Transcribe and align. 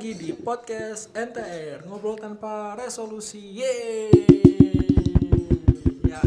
lagi 0.00 0.16
di 0.16 0.32
podcast 0.32 1.12
NTR 1.12 1.84
Ngobrol 1.84 2.16
tanpa 2.16 2.72
resolusi. 2.72 3.36
Yeay. 3.36 4.08
Ya 6.08 6.24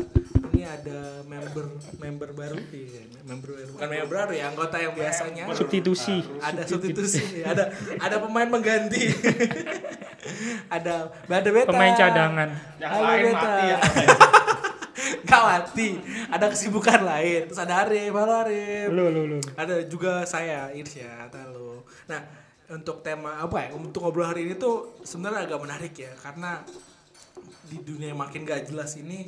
ini 0.54 0.61
ada 0.61 1.25
member 1.25 1.81
member 1.97 2.30
baru 2.38 2.62
iya, 2.70 3.02
member 3.25 3.49
baru. 3.57 3.70
Bukan 3.73 3.89
member 3.89 4.13
baru 4.13 4.31
ya 4.38 4.54
anggota 4.54 4.77
yang 4.77 4.94
biasanya. 4.94 5.49
Substitusi. 5.57 6.21
Ada 6.38 6.70
substitusi 6.70 7.41
ada 7.41 7.73
ada 7.98 8.16
pemain 8.21 8.45
pengganti 8.45 9.09
ada 10.77 11.09
ada 11.26 11.49
beta. 11.49 11.73
Pemain 11.73 11.98
cadangan. 11.98 12.49
Yang 12.77 12.91
Halo, 12.94 13.05
lain 13.09 13.26
Beta. 13.26 13.41
mati 13.41 13.63
ya. 13.66 13.77
Kawati 15.34 15.90
ada 16.30 16.45
kesibukan 16.45 17.02
lain. 17.02 17.49
Terus 17.49 17.58
ada 17.58 17.90
Arif 17.90 18.13
halo 18.13 18.34
Arif. 18.45 18.94
Lu 18.94 19.09
lu 19.09 19.21
lu 19.34 19.40
ada 19.58 19.81
juga 19.90 20.30
saya 20.30 20.70
Irsya 20.77 21.26
halo. 21.34 21.81
Nah 22.05 22.42
untuk 22.72 23.03
tema 23.03 23.44
apa 23.44 23.67
ya 23.67 23.70
untuk 23.76 24.08
ngobrol 24.08 24.31
hari 24.31 24.48
ini 24.48 24.55
tuh 24.55 24.95
sebenarnya 25.03 25.48
agak 25.48 25.59
menarik 25.59 25.94
ya 25.99 26.12
karena 26.16 26.63
di 27.67 27.77
dunia 27.84 28.16
yang 28.16 28.22
makin 28.22 28.48
gak 28.48 28.70
jelas 28.70 28.95
ini 28.95 29.27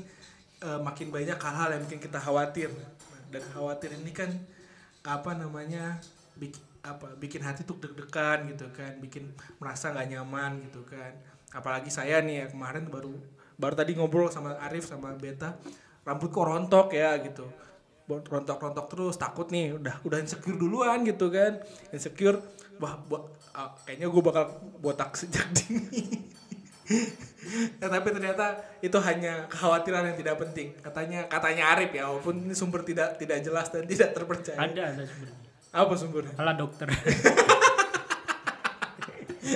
eh, 0.63 0.79
makin 0.79 1.11
banyak 1.11 1.35
hal-hal 1.35 1.69
yang 1.75 1.81
bikin 1.87 1.99
kita 1.99 2.19
khawatir. 2.21 2.71
Dan 3.31 3.43
khawatir 3.51 3.91
ini 3.91 4.11
kan 4.15 4.31
apa 5.03 5.35
namanya 5.35 5.99
bikin 6.39 6.63
apa 6.85 7.17
bikin 7.17 7.41
hati 7.41 7.65
tuh 7.65 7.81
deg-degan 7.81 8.45
gitu 8.53 8.69
kan 8.69 8.93
bikin 9.01 9.33
merasa 9.57 9.89
nggak 9.91 10.15
nyaman 10.15 10.61
gitu 10.69 10.85
kan. 10.85 11.11
Apalagi 11.51 11.89
saya 11.89 12.21
nih 12.21 12.45
ya 12.45 12.47
kemarin 12.51 12.87
baru 12.87 13.15
baru 13.55 13.73
tadi 13.73 13.95
ngobrol 13.95 14.29
sama 14.29 14.55
Arif 14.61 14.85
sama 14.85 15.15
Beta 15.15 15.55
rambutku 16.05 16.37
rontok 16.43 16.93
ya 16.93 17.17
gitu 17.23 17.47
rontok-rontok 18.05 18.85
terus 18.87 19.15
takut 19.17 19.49
nih 19.49 19.73
udah 19.75 20.01
udah 20.05 20.17
insecure 20.21 20.57
duluan 20.57 21.01
gitu 21.03 21.29
kan. 21.29 21.57
Insecure 21.89 22.37
wah 22.77 22.95
bu- 22.97 23.29
ah, 23.53 23.73
kayaknya 23.83 24.07
gue 24.11 24.21
bakal 24.21 24.43
botak 24.79 25.17
sejak 25.17 25.45
dini. 25.57 26.21
Nah, 27.81 27.89
tapi 27.89 28.13
ternyata 28.13 28.57
itu 28.81 28.93
hanya 29.01 29.49
kekhawatiran 29.49 30.13
yang 30.13 30.17
tidak 30.17 30.37
penting. 30.37 30.73
Katanya 30.81 31.25
katanya 31.25 31.73
Arif 31.73 31.89
ya 31.93 32.05
walaupun 32.09 32.45
ini 32.45 32.53
sumber 32.53 32.85
tidak 32.85 33.17
tidak 33.17 33.41
jelas 33.41 33.69
dan 33.73 33.89
tidak 33.89 34.13
terpercaya. 34.13 34.57
Ada 34.57 34.81
ada 34.93 35.03
sebenarnya 35.05 35.43
apa 35.75 35.93
sumbernya? 35.99 36.33
Ala 36.39 36.53
dokter. 36.55 36.87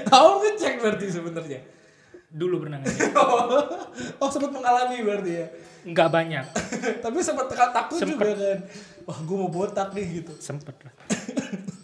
Kamu 0.10 0.34
ngecek 0.44 0.74
berarti 0.84 1.06
sebenarnya. 1.10 1.60
Dulu 2.30 2.62
pernah 2.62 2.78
ngecek 2.80 3.10
oh 4.22 4.30
sempat 4.30 4.52
mengalami 4.54 5.02
berarti 5.02 5.32
ya. 5.34 5.48
nggak 5.90 6.10
banyak 6.14 6.46
Tapi 7.04 7.18
sempat 7.20 7.50
takut 7.50 7.98
Sempet. 7.98 8.16
juga 8.16 8.30
kan. 8.38 8.60
Wah 9.10 9.20
gue 9.20 9.38
mau 9.38 9.50
botak 9.50 9.90
nih 9.92 10.22
gitu. 10.22 10.34
sempet 10.38 10.78
lah 10.86 10.94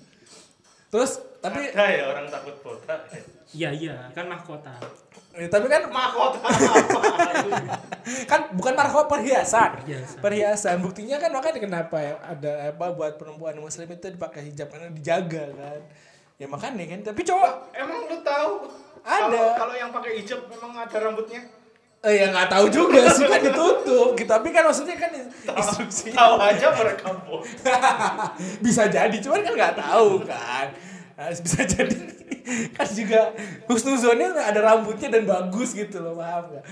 Terus 0.94 1.18
tapi 1.42 1.74
Ada 1.74 1.86
ya 1.92 2.04
orang 2.08 2.30
takut 2.30 2.56
botak. 2.62 3.10
iya 3.52 3.70
iya 3.70 4.10
kan 4.14 4.26
mahkota 4.26 4.72
eh, 5.36 5.50
tapi 5.50 5.66
kan 5.68 5.90
Mahkota 5.90 6.38
kan 8.30 8.42
bukan 8.54 8.74
marco 8.78 9.10
perhiasan. 9.10 9.82
Perhiasan. 9.82 10.18
Perhiasan. 10.22 10.76
Buktinya 10.80 11.18
kan 11.18 11.34
makanya 11.34 11.60
kenapa 11.60 11.98
ya 11.98 12.14
ada 12.22 12.52
apa 12.70 12.94
buat 12.94 13.18
perempuan 13.18 13.58
muslim 13.58 13.90
itu 13.90 14.08
dipakai 14.08 14.46
hijab 14.46 14.70
karena 14.70 14.94
dijaga 14.94 15.46
kan. 15.52 15.80
Ya 16.38 16.46
makanya 16.46 16.86
kan. 16.86 17.00
Tapi 17.02 17.22
cowok 17.26 17.52
Emang 17.74 18.06
lu 18.06 18.18
tahu? 18.22 18.52
Ada. 19.06 19.54
Kalau 19.54 19.74
yang 19.78 19.94
pakai 19.94 20.12
hijab 20.20 20.50
memang 20.50 20.74
ada 20.82 20.98
rambutnya. 20.98 21.42
eh 22.06 22.22
ya 22.22 22.30
nggak 22.30 22.50
tahu 22.54 22.66
juga 22.70 23.02
sih 23.14 23.26
kan 23.26 23.42
ditutup. 23.42 24.14
Gitu. 24.14 24.30
Tapi 24.30 24.48
kan 24.54 24.66
maksudnya 24.66 24.94
kan 24.98 25.10
instruksi. 25.14 26.14
Tahu 26.14 26.34
aja 26.38 26.68
mereka 26.74 27.10
bisa 28.66 28.86
jadi 28.90 29.18
cuman 29.22 29.42
kan 29.42 29.54
nggak 29.58 29.76
tahu 29.78 30.22
kan 30.22 30.70
bisa 31.16 31.64
jadi 31.64 31.96
kan 32.72 32.86
juga 32.86 33.34
husnuzonnya 33.66 34.30
ada 34.38 34.62
rambutnya 34.62 35.10
dan 35.10 35.24
bagus 35.24 35.74
gitu 35.74 35.98
loh 35.98 36.14
paham 36.14 36.46
nggak 36.52 36.64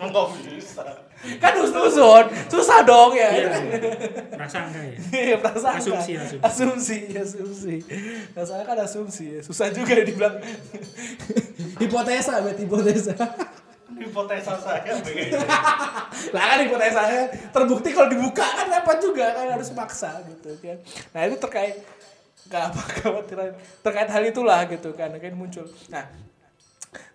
Enggak 0.00 0.26
bisa. 0.48 0.84
kan 1.36 1.52
husnuzon 1.54 2.24
susah 2.48 2.80
dong 2.82 3.12
ya 3.12 3.28
iya 3.28 3.48
merasa 4.32 4.64
enggak 4.64 4.84
ya 4.86 4.96
Iya, 5.12 5.36
prasangka. 5.36 5.76
Asumsi, 5.76 6.12
asumsi. 6.16 6.40
asumsi 6.40 6.96
asumsi 7.14 7.74
prasangka 8.32 8.64
kan 8.64 8.78
asumsi 8.80 9.24
ya. 9.28 9.40
susah 9.40 9.68
juga 9.68 9.92
ya 9.92 10.04
dibilang 10.04 10.36
hipotesa 11.76 12.40
bet 12.40 12.56
hipotesa 12.56 13.14
Hipotesa 13.94 14.58
saya 14.58 14.90
begitu. 14.98 15.38
lah 16.32 16.44
kan 16.48 16.58
hipotesanya 16.60 17.20
terbukti 17.52 17.88
kalau 17.90 18.08
dibuka 18.08 18.42
kan 18.42 18.66
dapat 18.68 18.96
juga 18.98 19.30
kan 19.30 19.46
harus 19.50 19.70
maksa 19.70 20.18
gitu 20.24 20.50
kan 20.58 20.80
nah 21.10 21.20
itu 21.22 21.36
terkait 21.38 21.78
apa 21.78 22.13
kekhawatiran. 22.50 23.56
Terkait 23.80 24.10
hal 24.10 24.24
itulah 24.24 24.60
gitu 24.68 24.92
kan 24.92 25.12
kan 25.14 25.34
muncul. 25.36 25.64
Nah 25.88 26.04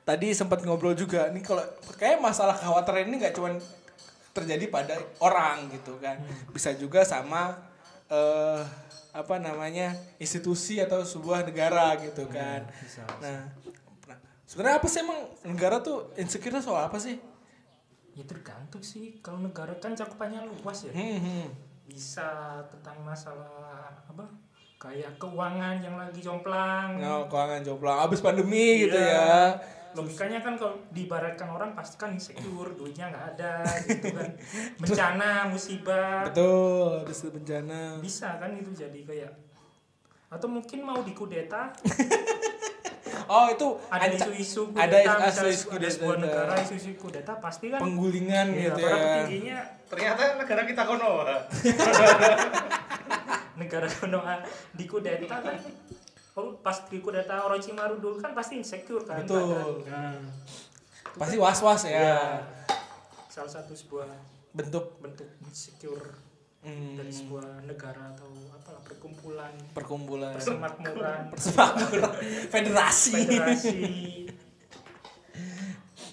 tadi 0.03 0.33
sempat 0.33 0.65
ngobrol 0.65 0.97
juga 0.97 1.29
nih 1.29 1.45
kalau 1.45 1.61
kayak 1.95 2.17
masalah 2.17 2.57
kekhawatiran 2.57 3.05
ini 3.05 3.15
nggak 3.21 3.35
cuman 3.37 3.61
terjadi 4.33 4.65
pada 4.69 4.95
orang 5.21 5.69
gitu 5.73 5.97
kan. 6.01 6.17
Bisa 6.53 6.73
juga 6.73 7.05
sama 7.05 7.57
eh 8.09 8.61
apa 9.09 9.41
namanya 9.41 9.97
institusi 10.21 10.77
atau 10.77 11.01
sebuah 11.01 11.45
negara 11.45 11.97
gitu 11.97 12.29
kan. 12.29 12.61
bisa, 12.81 13.01
nah 13.17 13.41
nah, 14.05 14.17
sebenarnya 14.45 14.77
apa 14.77 14.87
sih 14.87 14.99
emang 15.01 15.19
negara 15.49 15.81
tuh 15.81 16.13
insecure 16.13 16.61
soal 16.61 16.85
apa 16.89 17.01
sih? 17.01 17.17
Ya 18.13 18.25
tergantung 18.25 18.85
sih 18.85 19.17
kalau 19.25 19.41
negara 19.41 19.73
kan 19.81 19.97
cakupannya 19.97 20.45
luas 20.45 20.85
ya. 20.85 20.93
Hmm, 20.93 21.19
hmm. 21.21 21.47
bisa 21.89 22.61
tentang 22.69 23.01
masalah 23.01 24.05
apa 24.05 24.29
kayak 24.79 25.11
keuangan 25.17 25.75
yang 25.77 25.93
lagi 25.93 26.19
jomplang 26.19 26.95
Nah, 26.95 27.27
keuangan 27.27 27.61
jomplang 27.61 27.99
abis 28.01 28.19
pandemi 28.19 28.81
gitu 28.81 28.95
Iya. 28.95 29.11
ya. 29.11 29.43
logikanya 29.91 30.39
kan 30.39 30.53
kalau 30.53 30.77
diibaratkan 30.87 31.49
orang 31.49 31.73
pasti 31.73 31.97
kan 31.97 32.13
insecure 32.13 32.71
duitnya 32.71 33.09
nggak 33.09 33.25
ada 33.33 33.53
gitu 33.83 34.07
kan 34.13 34.29
bencana 34.77 35.29
musibah 35.45 36.23
Betul, 36.23 37.03
habis 37.03 37.19
itu 37.19 37.29
bencana. 37.31 37.97
bisa 37.97 38.37
kan 38.37 38.53
itu 38.53 38.69
jadi 38.71 38.99
kayak 39.01 39.31
atau 40.29 40.47
mungkin 40.47 40.79
mau 40.81 41.01
dikudeta 41.01 41.73
Oh, 43.27 43.45
itu 43.45 43.65
ada 43.87 44.05
isu-isu 44.07 44.73
ada 44.73 44.89
kudeta 44.95 45.05
isu- 45.05 45.21
misalnya 45.23 45.51
isu 45.51 45.61
ada 45.61 45.69
kudeta. 45.71 45.91
sebuah 45.91 46.17
negara 46.19 46.53
isu-isu 46.59 46.89
kudeta 46.95 47.33
pasti 47.35 47.65
kan 47.67 47.79
penggulingan 47.79 48.47
Iya, 48.47 48.61
gitu 48.63 48.79
ya. 48.79 48.93
petingginya 48.95 49.59
Ternyata 49.85 50.21
negara 50.37 50.61
kita 50.63 50.81
Konoha. 50.83 51.33
negara 53.59 53.85
Konoha 53.91 54.41
dikudeta 54.73 55.43
kan. 55.43 55.59
Oh, 56.39 56.55
pas 56.63 56.87
dikudeta 56.87 57.43
Orochimaru 57.43 57.99
dulu 57.99 58.15
kan 58.23 58.31
pasti 58.31 58.55
insecure 58.63 59.03
kan 59.03 59.27
Betul. 59.27 59.83
Nah, 59.91 60.15
Pasti 61.19 61.35
was-was 61.35 61.83
ya. 61.83 61.99
ya 61.99 62.19
salah 63.27 63.51
satu 63.51 63.71
sebuah 63.71 64.07
Bentuk. 64.51 64.99
bentuk 64.99 65.27
insecure 65.47 66.15
hmm, 66.65 66.99
dari 66.99 67.13
sebuah 67.13 67.63
negara 67.63 68.11
atau 68.11 68.27
apalah 68.51 68.81
perkumpulan. 68.83 69.53
Perkumpulan. 69.71 70.33
Persemakmuran. 70.35 71.21
Persemakmuran. 71.31 72.13
Federasi. 72.53 73.13
federasi. 73.15 73.79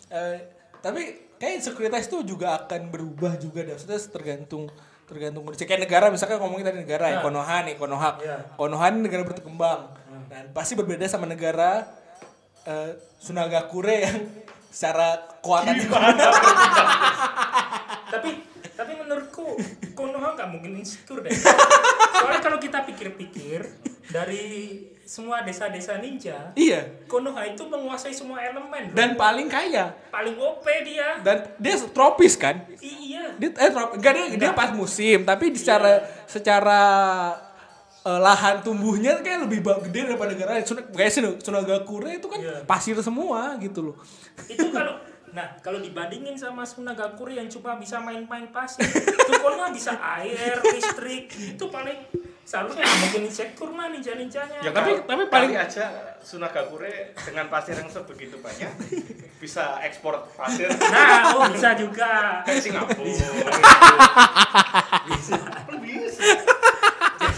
Eh, 0.07 0.37
tapi 0.79 1.03
kayak 1.35 1.67
sekuritas 1.67 2.07
itu 2.07 2.23
juga 2.37 2.63
akan 2.63 2.93
berubah 2.95 3.35
juga. 3.43 3.67
Maksudnya 3.67 3.99
tergantung 4.07 4.71
tergantung 5.07 5.47
kondisi. 5.47 5.65
Kayak 5.65 5.87
negara 5.87 6.11
misalkan 6.11 6.43
ngomongin 6.43 6.67
tadi 6.67 6.79
negara 6.83 7.07
ya, 7.09 7.19
Nah. 7.19 7.25
Konoha 7.25 7.57
nih, 7.63 7.75
Konoha. 7.79 8.11
Iya. 8.19 8.37
Konoha 8.59 8.87
ini 8.91 8.99
negara 9.07 9.23
berkembang. 9.23 9.81
Dan 10.27 10.51
pasti 10.51 10.75
berbeda 10.75 11.07
sama 11.07 11.31
negara 11.31 11.87
eh, 12.67 12.99
Sunagakure 13.23 13.97
yang 14.03 14.19
secara 14.77 15.17
kekuatan 15.41 15.73
tapi 18.13 18.45
tapi 18.77 18.93
menurutku 18.93 19.57
Konoha 19.99 20.37
nggak 20.37 20.49
mungkin 20.53 20.77
insecure 20.77 21.25
deh 21.25 21.33
soalnya 22.21 22.45
kalau 22.45 22.61
kita 22.61 22.85
pikir-pikir 22.85 23.65
dari 24.09 24.45
semua 25.03 25.41
desa-desa 25.41 25.97
ninja 25.97 26.51
Iya. 26.53 27.07
Konoha 27.07 27.47
itu 27.47 27.63
menguasai 27.63 28.11
semua 28.11 28.39
elemen 28.41 28.91
loh. 28.91 28.97
Dan 28.97 29.15
paling 29.15 29.47
kaya. 29.47 29.95
paling 30.09 30.35
OP 30.35 30.67
dia 30.83 31.19
Dan 31.21 31.47
dia 31.57 31.75
tropis 31.89 32.35
kan? 32.35 32.67
iya 32.77 33.31
Dia 33.37 33.51
eh 33.53 33.71
trop, 33.71 33.95
enggak 33.95 34.13
dia, 34.13 34.25
dia 34.37 34.51
pas 34.53 34.71
musim, 34.73 35.23
tapi 35.23 35.51
secara 35.53 36.03
secara 36.27 36.81
eh, 38.03 38.21
lahan 38.21 38.59
tumbuhnya 38.61 39.19
kayak 39.21 39.45
lebih 39.45 39.63
gede 39.85 40.01
daripada 40.09 40.31
negara 40.33 40.51
lain. 40.55 40.67
Kayak 40.93 41.13
Sun- 41.13 41.39
Sunagakure 41.41 42.11
itu 42.13 42.27
kan 42.27 42.39
Iya. 42.39 42.63
pasir 42.65 42.99
semua 43.01 43.55
gitu 43.59 43.83
loh. 43.85 43.97
itu 44.45 44.69
kalau 44.69 44.99
nah 45.29 45.53
kalau 45.61 45.79
dibandingin 45.79 46.35
sama 46.35 46.63
Sunagakure 46.63 47.31
yang 47.31 47.47
cuma 47.47 47.77
bisa 47.77 47.99
main-main 47.99 48.49
pasir 48.49 48.83
itu 48.83 49.33
Konoha 49.37 49.69
bisa 49.69 49.93
air 50.19 50.59
listrik 50.67 51.29
itu 51.31 51.65
paling 51.67 51.99
seharusnya 52.47 52.79
nggak 52.81 53.01
mungkin 53.03 53.23
insecure 53.27 53.69
mah 53.69 53.91
ninja-ninjanya 53.91 54.63
Ya 54.63 54.71
Tapi- 54.71 55.03
tapi 55.03 55.23
paling- 55.27 55.59
aja 55.59 55.87
Sunagakure 56.23 57.11
dengan 57.19 57.47
pasir 57.47 57.75
yang 57.75 57.87
sebegitu 57.87 58.39
banyak 58.39 58.71
bisa 59.37 59.83
ekspor 59.83 60.23
pasir 60.33 60.71
nah 60.71 61.35
oh 61.35 61.51
bisa 61.51 61.75
juga 61.75 62.41
ke 62.43 62.55
Singapura. 62.57 63.03
bisa 65.05 65.37
Bisa. 65.77 66.23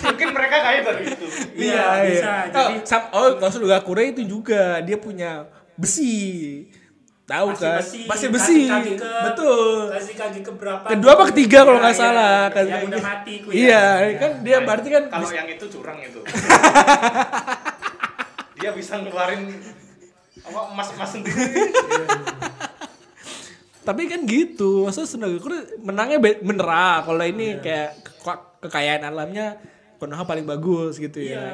Mungkin 0.01 0.29
mereka 0.31 0.57
kaya 0.63 0.81
dari 0.83 1.05
itu. 1.05 1.27
Iya, 1.59 1.85
bisa. 2.07 2.33
Oh, 2.49 2.69
Jadi 2.71 2.75
sam, 2.83 3.03
oh 3.11 3.29
maksud 3.37 3.61
Gakure 3.63 4.05
itu 4.09 4.23
juga 4.25 4.81
dia 4.81 4.97
punya 4.97 5.45
besi. 5.75 6.65
Tahu 7.29 7.47
kan? 7.53 7.77
besi, 7.77 8.09
Pasti 8.09 8.27
besi. 8.27 8.59
kaki 8.67 8.97
ke- 8.97 9.05
Betul. 9.23 9.93
kasih 9.93 10.15
kaki 10.17 10.41
ke 10.41 10.49
berapa 10.51 10.81
Kedua 10.89 11.11
apa 11.13 11.25
ketiga 11.29 11.59
kalau 11.61 11.77
Iya, 11.77 11.83
nggak 11.83 11.93
iya, 11.93 12.01
salah. 12.03 12.33
iya. 12.41 12.49
Kasih 12.49 12.65
yang 12.65 12.79
kaki. 12.79 12.89
udah 12.89 13.01
mati 13.05 13.35
ku 13.37 13.49
ya. 13.49 13.55
Iya, 13.55 13.85
Iya. 14.01 14.17
kan 14.17 14.31
dia 14.41 14.51
Nah, 14.51 14.63
berarti 14.65 14.89
kan 14.89 15.05
kalau 15.07 15.29
yang 15.31 15.47
itu 15.47 15.65
curang 15.69 15.99
itu. 16.01 16.21
Dia 18.59 18.71
bisa 18.73 18.97
ngeluarin 18.97 19.43
apa 20.41 20.61
emas-emas 20.69 21.11
sendiri. 21.11 21.37
tapi 23.83 24.03
kan 24.05 24.21
gitu. 24.25 24.85
Maksudnya 24.85 25.07
Sunagakure 25.07 25.59
menangnya 25.79 26.19
be- 26.19 26.43
bener 26.43 26.67
ah. 26.67 27.01
Kalau 27.03 27.23
ini 27.23 27.55
Iya. 27.55 27.61
kayak 27.61 27.91
ke- 28.19 28.43
kekayaan 28.63 29.05
alamnya 29.05 29.57
Konoha 29.97 30.23
paling 30.23 30.45
bagus 30.45 30.97
gitu 30.97 31.19
Iya. 31.19 31.39
ya. 31.39 31.53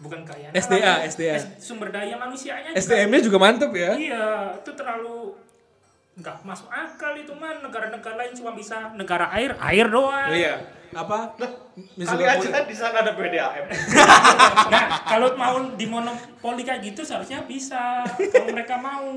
Bukan 0.00 0.20
kaya. 0.28 0.48
SDA, 0.52 1.04
SDA. 1.08 1.36
Sumber 1.60 1.88
daya 1.88 2.16
manusianya 2.20 2.72
juga 2.72 2.80
SDM-nya 2.80 3.20
juga 3.24 3.38
mantep 3.40 3.72
ya. 3.72 3.92
Iya, 3.96 4.26
itu 4.60 4.70
terlalu 4.76 5.32
nggak 6.16 6.48
masuk 6.48 6.72
akal 6.72 7.12
itu 7.12 7.28
man 7.36 7.60
negara-negara 7.60 8.16
lain 8.16 8.32
cuma 8.32 8.56
bisa 8.56 8.88
negara 8.96 9.28
air 9.36 9.52
air 9.60 9.86
doang. 9.88 10.32
Iya. 10.32 10.56
Apa? 10.96 11.36
Kali 11.36 11.92
Mizugakure. 12.00 12.48
aja 12.48 12.64
di 12.64 12.76
sana 12.76 13.04
ada 13.04 13.12
BDAM. 13.12 13.64
Nah 14.72 14.84
kalau 15.04 15.36
mau 15.36 15.60
dimonopoli 15.76 16.64
kayak 16.64 16.80
gitu 16.80 17.04
seharusnya 17.04 17.44
bisa 17.44 18.00
kalau 18.32 18.48
mereka 18.48 18.80
mau 18.80 19.12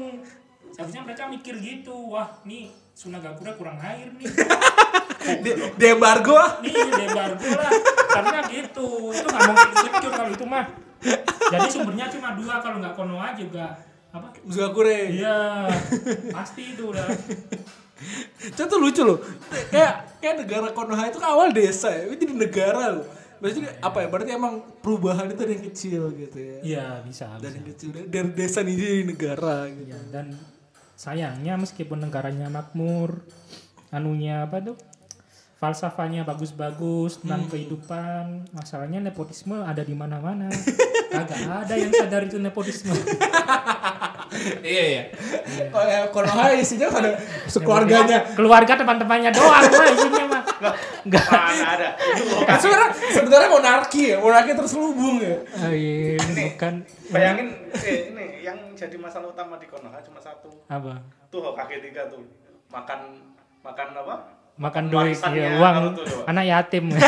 seharusnya 0.76 1.02
mereka 1.08 1.32
mikir 1.32 1.56
gitu 1.58 2.14
wah 2.14 2.28
nih 2.44 2.68
Sunagakure 3.00 3.56
kurang 3.56 3.80
air 3.80 4.12
nih 4.12 4.28
Di, 5.44 5.52
di 5.80 5.86
embargo 5.88 6.36
ah. 6.36 6.60
nih 6.60 6.76
debargo 6.76 7.48
lah 7.48 7.72
karena 8.12 8.40
gitu 8.52 9.14
itu 9.14 9.28
nggak 9.30 9.44
mungkin 9.48 9.72
secure 9.78 10.14
kalau 10.16 10.32
itu 10.36 10.46
mah 10.48 10.66
jadi 11.48 11.68
sumbernya 11.72 12.06
cuma 12.12 12.36
dua 12.36 12.60
kalau 12.60 12.78
nggak 12.84 12.96
Konoha 12.98 13.32
juga 13.40 13.80
apa 14.10 14.36
Mizugakure. 14.44 15.16
iya 15.16 15.70
pasti 16.34 16.76
itu 16.76 16.92
udah 16.92 17.08
Contoh 18.56 18.80
lucu 18.80 19.04
loh. 19.04 19.20
Kayak 19.68 20.24
kayak 20.24 20.36
negara 20.48 20.68
Konoha 20.72 21.12
itu 21.12 21.20
kan 21.20 21.36
awal 21.36 21.52
desa 21.52 21.92
ya. 21.92 22.08
Itu 22.08 22.16
jadi 22.24 22.32
negara 22.32 22.96
loh. 22.96 23.06
Maksudnya 23.44 23.76
apa 23.84 24.04
ya? 24.04 24.08
Berarti 24.08 24.32
emang 24.32 24.64
perubahan 24.80 25.28
itu 25.28 25.36
dari 25.36 25.60
yang 25.60 25.66
kecil 25.68 26.02
gitu 26.16 26.38
ya. 26.40 26.58
iya 26.64 26.86
bisa, 27.04 27.28
Dari 27.40 27.60
bisa. 27.60 27.68
kecil 27.76 27.88
dari 28.08 28.32
desa 28.32 28.64
nih 28.64 28.76
jadi 28.76 29.04
negara 29.04 29.68
gitu. 29.68 29.92
Iya, 29.92 30.00
dan 30.16 30.32
sayangnya 31.00 31.56
meskipun 31.56 32.04
negaranya 32.04 32.52
makmur 32.52 33.24
anunya 33.96 34.44
apa 34.44 34.60
tuh? 34.60 34.76
Falsafahnya 35.60 36.24
bagus-bagus 36.24 37.20
tentang 37.20 37.48
kehidupan. 37.52 38.48
Masalahnya 38.56 39.04
nepotisme 39.04 39.60
ada 39.60 39.84
di 39.84 39.92
mana-mana. 39.92 40.48
Kagak 41.12 41.68
ada 41.68 41.74
yang 41.76 41.92
sadar 41.92 42.28
itu 42.28 42.36
nepotisme. 42.40 42.92
Iya 44.62 44.84
iya. 44.94 45.04
Oh 45.74 45.82
ya 45.82 46.06
Konoha 46.14 46.54
isinya 46.54 46.88
pada 46.94 47.18
sekeluarganya. 47.50 48.24
keluarga 48.38 48.78
teman-temannya 48.78 49.34
doang 49.34 49.66
mah 49.66 49.90
isinya 49.90 50.26
mah 50.30 50.42
enggak. 51.02 51.26
Mana 51.28 51.66
ada. 51.76 51.88
Kan 52.46 52.58
sebenarnya 52.62 52.90
sebenarnya 53.10 53.50
monarki 53.50 54.14
ya, 54.14 54.18
monarki 54.22 54.54
terselubung 54.54 55.18
ya. 55.18 55.34
oh, 55.66 55.74
iya, 55.74 56.22
bukan. 56.22 56.74
Bayangin 57.10 57.48
eh, 57.82 58.14
jadi 58.80 58.96
masalah 58.96 59.28
utama 59.28 59.56
di 59.56 59.66
Konoha 59.66 60.00
cuma 60.00 60.18
satu. 60.18 60.48
apa 60.66 61.04
Tuh 61.28 61.42
Hokage 61.42 61.82
tiga 61.82 62.08
tuh. 62.08 62.24
Makan 62.68 63.00
makan 63.60 63.88
apa? 63.94 64.16
makan 64.56 64.84
duit 64.88 65.16
ya 65.16 65.56
uang 65.56 65.96
doang. 65.96 66.28
anak 66.28 66.46
yatim 66.46 66.86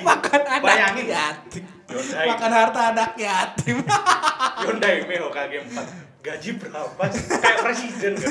Makan 0.00 0.40
anak 0.40 0.62
Bayangin. 0.62 1.06
yatim. 1.08 1.64
Yondai. 1.86 2.26
Makan 2.28 2.50
harta 2.52 2.80
anak 2.90 3.10
yatim. 3.16 3.78
Yondai 4.64 4.96
Me 5.04 5.16
Hokage 5.18 5.58
4. 5.64 6.22
Gaji 6.22 6.50
berapa? 6.56 7.02
sih? 7.08 7.26
Kayak 7.32 7.58
presiden 7.60 8.12
kan. 8.14 8.30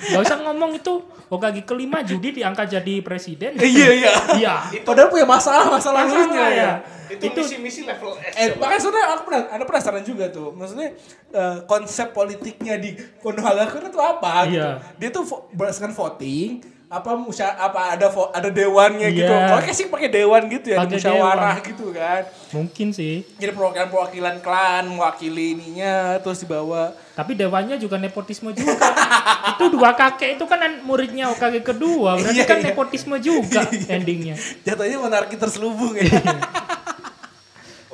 Gak 0.00 0.20
usah 0.22 0.38
ngomong 0.40 0.74
itu 0.74 0.94
Hokage 1.28 1.62
kelima 1.62 2.00
judi 2.00 2.32
diangkat 2.32 2.66
jadi 2.72 2.94
presiden 3.00 3.54
Iya 3.54 3.88
iya. 3.94 4.12
iya 4.34 4.54
Padahal 4.80 5.06
punya 5.06 5.22
masalah 5.24 5.68
masalah 5.68 6.02
Masalah 6.02 6.48
ya. 6.48 6.50
ya. 6.50 6.72
Itu, 7.12 7.40
misi-misi 7.40 7.80
level 7.82 8.14
S. 8.16 8.34
Eh, 8.34 8.46
coba. 8.50 8.60
makanya 8.62 8.80
sebenarnya 8.80 9.08
aku 9.10 9.22
pernah 9.24 9.42
ada 9.48 9.64
penasaran 9.64 10.02
juga 10.02 10.24
tuh. 10.28 10.48
Maksudnya 10.50 10.88
eh, 11.28 11.56
konsep 11.64 12.10
politiknya 12.10 12.74
di 12.76 12.90
Konohagakure 13.18 13.86
itu 13.86 13.98
apa 13.98 14.32
gitu. 14.44 14.56
Iya. 14.56 14.70
Dia 14.96 15.08
tuh 15.10 15.22
vo- 15.22 15.44
berdasarkan 15.50 15.90
voting 15.90 16.50
apa 16.88 17.14
musya 17.14 17.54
apa 17.54 17.94
ada 17.94 18.10
vo- 18.10 18.28
ada 18.28 18.48
dewannya 18.48 19.06
gitu. 19.10 19.22
Iya. 19.24 19.46
Kalau 19.48 19.60
kayak 19.60 19.76
sih 19.76 19.86
pakai 19.86 20.10
dewan 20.10 20.42
gitu 20.48 20.66
ya, 20.68 20.78
Pakai 20.80 20.98
musyawarah 20.98 21.54
dewan. 21.54 21.68
gitu 21.68 21.86
kan. 21.92 22.22
mungkin 22.50 22.90
sih 22.90 23.22
Jadi 23.38 23.54
perwakilan-perwakilan 23.54 24.36
klan 24.40 24.84
mewakili 24.88 25.54
ininya 25.54 25.94
terus 26.18 26.42
dibawa. 26.42 26.90
Tapi 27.14 27.38
dewannya 27.38 27.78
juga 27.78 27.94
nepotisme 27.94 28.50
juga. 28.50 28.74
itu 29.52 29.64
dua 29.70 29.94
kakek 29.94 30.34
itu 30.34 30.44
kan 30.44 30.58
an- 30.58 30.82
muridnya 30.82 31.30
Hokage 31.30 31.62
kedua, 31.62 32.18
berarti 32.18 32.34
Iya, 32.34 32.44
kan 32.44 32.58
iya. 32.58 32.66
nepotisme 32.66 33.16
juga 33.18 33.62
endingnya. 33.94 34.34
Jatuhnya 34.60 34.98
monarki 34.98 35.36
terselubung 35.36 35.94
ya. 35.94 36.10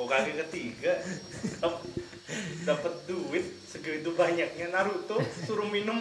Hokage 0.06 0.38
ketiga 0.46 1.02
dap- 1.58 1.82
dapat 2.62 2.94
duit 3.10 3.42
segitu 3.66 4.14
banyaknya 4.14 4.70
Naruto 4.70 5.18
suruh 5.42 5.66
minum 5.66 5.98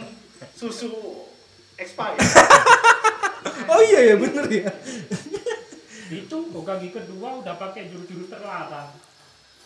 susu 0.53 1.25
expired. 1.73 2.21
oh 3.65 3.81
iya 3.81 4.13
ya 4.13 4.15
bener 4.21 4.45
ya. 4.45 4.69
itu 6.05 6.37
Hokage 6.53 6.93
kedua 6.93 7.41
udah 7.41 7.57
pakai 7.57 7.89
juru-juru 7.89 8.29
terlarang. 8.29 8.93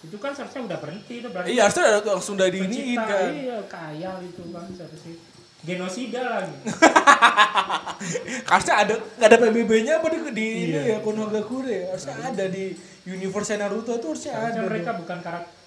Itu 0.07 0.15
kan 0.15 0.31
seharusnya 0.31 0.71
udah 0.71 0.77
berhenti 0.79 1.19
itu 1.19 1.27
berarti. 1.27 1.51
Iya 1.51 1.61
harusnya 1.67 1.99
langsung 1.99 2.39
dari 2.39 2.63
ini 2.63 2.95
kan. 2.95 3.35
Iya, 3.35 3.59
kaya 3.67 4.23
itu 4.23 4.43
kan 4.55 4.71
seharusnya. 4.71 5.19
Genosida 5.59 6.21
lagi. 6.23 6.55
Harusnya 8.49 8.75
ada 8.79 8.93
nggak 8.95 9.27
ada 9.27 9.37
PBB-nya 9.43 9.93
apa 9.99 10.07
di, 10.07 10.17
di 10.31 10.45
ini 10.65 10.71
Iya. 10.71 10.81
ya 10.95 10.97
Konohagakure. 11.03 11.91
Harusnya 11.91 12.15
ada 12.23 12.45
di 12.47 12.71
universe 13.03 13.59
Naruto 13.59 13.99
tuh 13.99 14.15
harusnya 14.15 14.33
ada. 14.33 14.43
Harusnya 14.55 14.63
mereka 14.65 14.89
dong. 14.91 14.99
bukan 15.03 15.19
karakter 15.19 15.57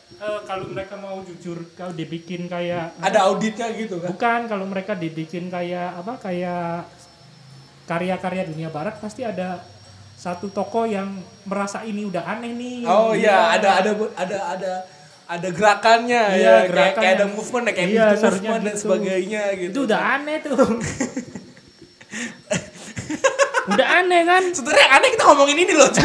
kalau 0.44 0.69
mereka 0.69 0.94
mau 1.00 1.25
jujur 1.25 1.73
kalau 1.73 1.97
dibikin 1.97 2.44
kayak 2.44 2.93
ada 3.00 3.19
auditnya 3.29 3.69
gitu 3.73 3.97
kan. 4.00 4.09
Bukan 4.12 4.41
kalau 4.49 4.65
mereka 4.69 4.93
dibikin 4.93 5.49
kayak 5.49 6.05
apa 6.05 6.21
kayak 6.21 6.85
karya-karya 7.85 8.49
dunia 8.49 8.69
barat 8.69 8.96
pasti 9.01 9.25
ada 9.25 9.61
satu 10.15 10.53
toko 10.53 10.87
yang 10.87 11.19
merasa 11.44 11.82
ini 11.82 12.06
udah 12.06 12.22
aneh 12.22 12.53
nih. 12.55 12.79
Oh 12.87 13.11
iya, 13.13 13.56
ada 13.58 13.82
ada 13.82 13.91
ada 14.15 14.39
ada 14.55 14.72
ada 15.32 15.48
gerakannya 15.48 16.22
Iya, 16.29 16.36
ya, 16.36 16.53
kayak, 16.53 16.69
gerakannya. 16.69 17.01
kayak 17.01 17.15
ada 17.17 17.27
movement, 17.32 17.65
kayak 17.72 17.89
Iya, 17.89 18.06
gitu 18.12 18.27
movement 18.29 18.62
dan 18.62 18.74
gitu. 18.74 18.82
sebagainya 18.84 19.43
gitu. 19.56 19.72
Itu 19.72 19.81
udah 19.89 20.01
aneh 20.17 20.36
tuh. 20.44 20.56
udah 23.72 23.86
aneh 24.03 24.20
kan? 24.29 24.43
Sebenarnya 24.53 24.86
aneh 24.93 25.08
kita 25.17 25.24
ngomongin 25.24 25.58
ini 25.58 25.72
loh. 25.72 25.91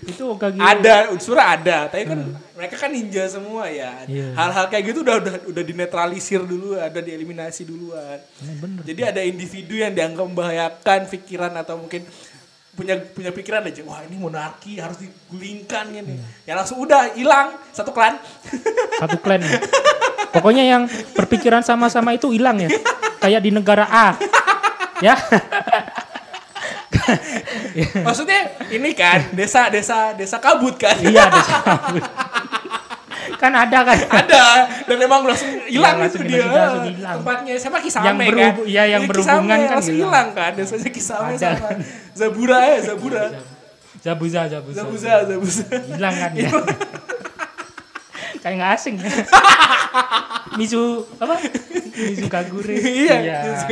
Itu 0.00 0.36
Hokage. 0.36 0.58
ada, 0.60 1.08
surah 1.16 1.56
ada, 1.56 1.78
tapi 1.88 2.04
kan 2.04 2.20
mereka 2.52 2.76
kan 2.76 2.90
ninja 2.92 3.24
semua 3.30 3.70
ya. 3.72 4.04
Hmm. 4.04 4.10
Iya. 4.12 4.28
Hal-hal 4.36 4.66
kayak 4.68 4.84
gitu 4.92 4.98
udah 5.00 5.16
udah 5.22 5.34
udah 5.48 5.62
dinetralisir 5.64 6.42
dulu, 6.44 6.76
ada 6.76 7.00
dieliminasi 7.00 7.64
duluan. 7.64 8.18
Aneh 8.20 8.56
bener. 8.60 8.82
Jadi 8.84 9.00
ada 9.06 9.20
individu 9.24 9.80
yang 9.80 9.94
dianggap 9.96 10.24
membahayakan 10.26 11.08
pikiran 11.08 11.52
atau 11.56 11.80
mungkin 11.80 12.04
punya 12.80 12.96
punya 12.96 13.28
pikiran 13.28 13.60
aja, 13.68 13.84
wah 13.84 14.00
ini 14.08 14.16
monarki 14.16 14.80
harus 14.80 14.96
digulingkan 15.04 15.92
ini. 15.92 16.16
Iya. 16.16 16.24
Ya 16.48 16.52
langsung 16.56 16.80
udah 16.80 17.12
hilang 17.12 17.52
satu 17.76 17.92
klan. 17.92 18.16
Satu 19.04 19.20
klan. 19.20 19.44
ya. 19.44 19.60
Pokoknya 20.32 20.64
yang 20.64 20.88
berpikiran 21.12 21.60
sama-sama 21.60 22.16
itu 22.16 22.32
hilang 22.32 22.56
ya. 22.56 22.72
Kayak 23.20 23.44
di 23.44 23.52
negara 23.52 23.84
A. 23.84 24.16
ya. 25.04 25.12
Maksudnya 28.00 28.56
ini 28.72 28.96
kan 28.96 29.28
desa 29.36 29.68
desa 29.68 30.16
desa 30.16 30.40
kabut 30.40 30.80
kan. 30.80 30.96
iya 31.04 31.28
ada 31.28 31.40
sabun. 31.44 32.00
Kan 33.40 33.52
ada 33.56 33.78
kan. 33.82 33.96
ada 34.20 34.44
dan 34.84 34.96
emang 35.00 35.24
langsung 35.24 35.48
hilang 35.64 35.96
Iya, 35.96 36.06
itu 36.06 36.18
dia 36.22 36.44
langsung 36.44 36.84
hilang. 36.86 37.16
tempatnya 37.18 37.52
sama 37.56 37.78
kisame 37.80 38.04
Yang 38.04 38.16
kan 38.20 38.52
iya, 38.68 38.82
yang 38.86 39.02
Kisame 39.02 39.10
berhubungan 39.10 39.48
kan 39.58 39.72
langsung 39.72 39.96
hilang. 39.96 40.28
kan 40.30 40.50
desanya 40.52 40.90
kisame 40.90 41.32
Ada. 41.32 41.50
sama 41.56 41.68
zabura 42.12 42.58
ya 42.60 42.78
zabura 42.84 43.24
Zabuza, 43.98 44.40
zabuza. 44.46 44.80
zabuza 44.80 45.12
zabuza 45.26 45.64
hilang 45.86 46.14
kan 46.14 46.32
ya. 46.32 46.48
Kayak 48.40 48.54
nggak 48.56 48.72
asing 48.72 48.96
ya. 48.96 49.08
Mizu 50.56 50.80
apa? 51.16 51.36
Mizu 51.92 52.24
Kagure. 52.26 52.72
Iya. 52.72 53.44
Langsung 53.44 53.68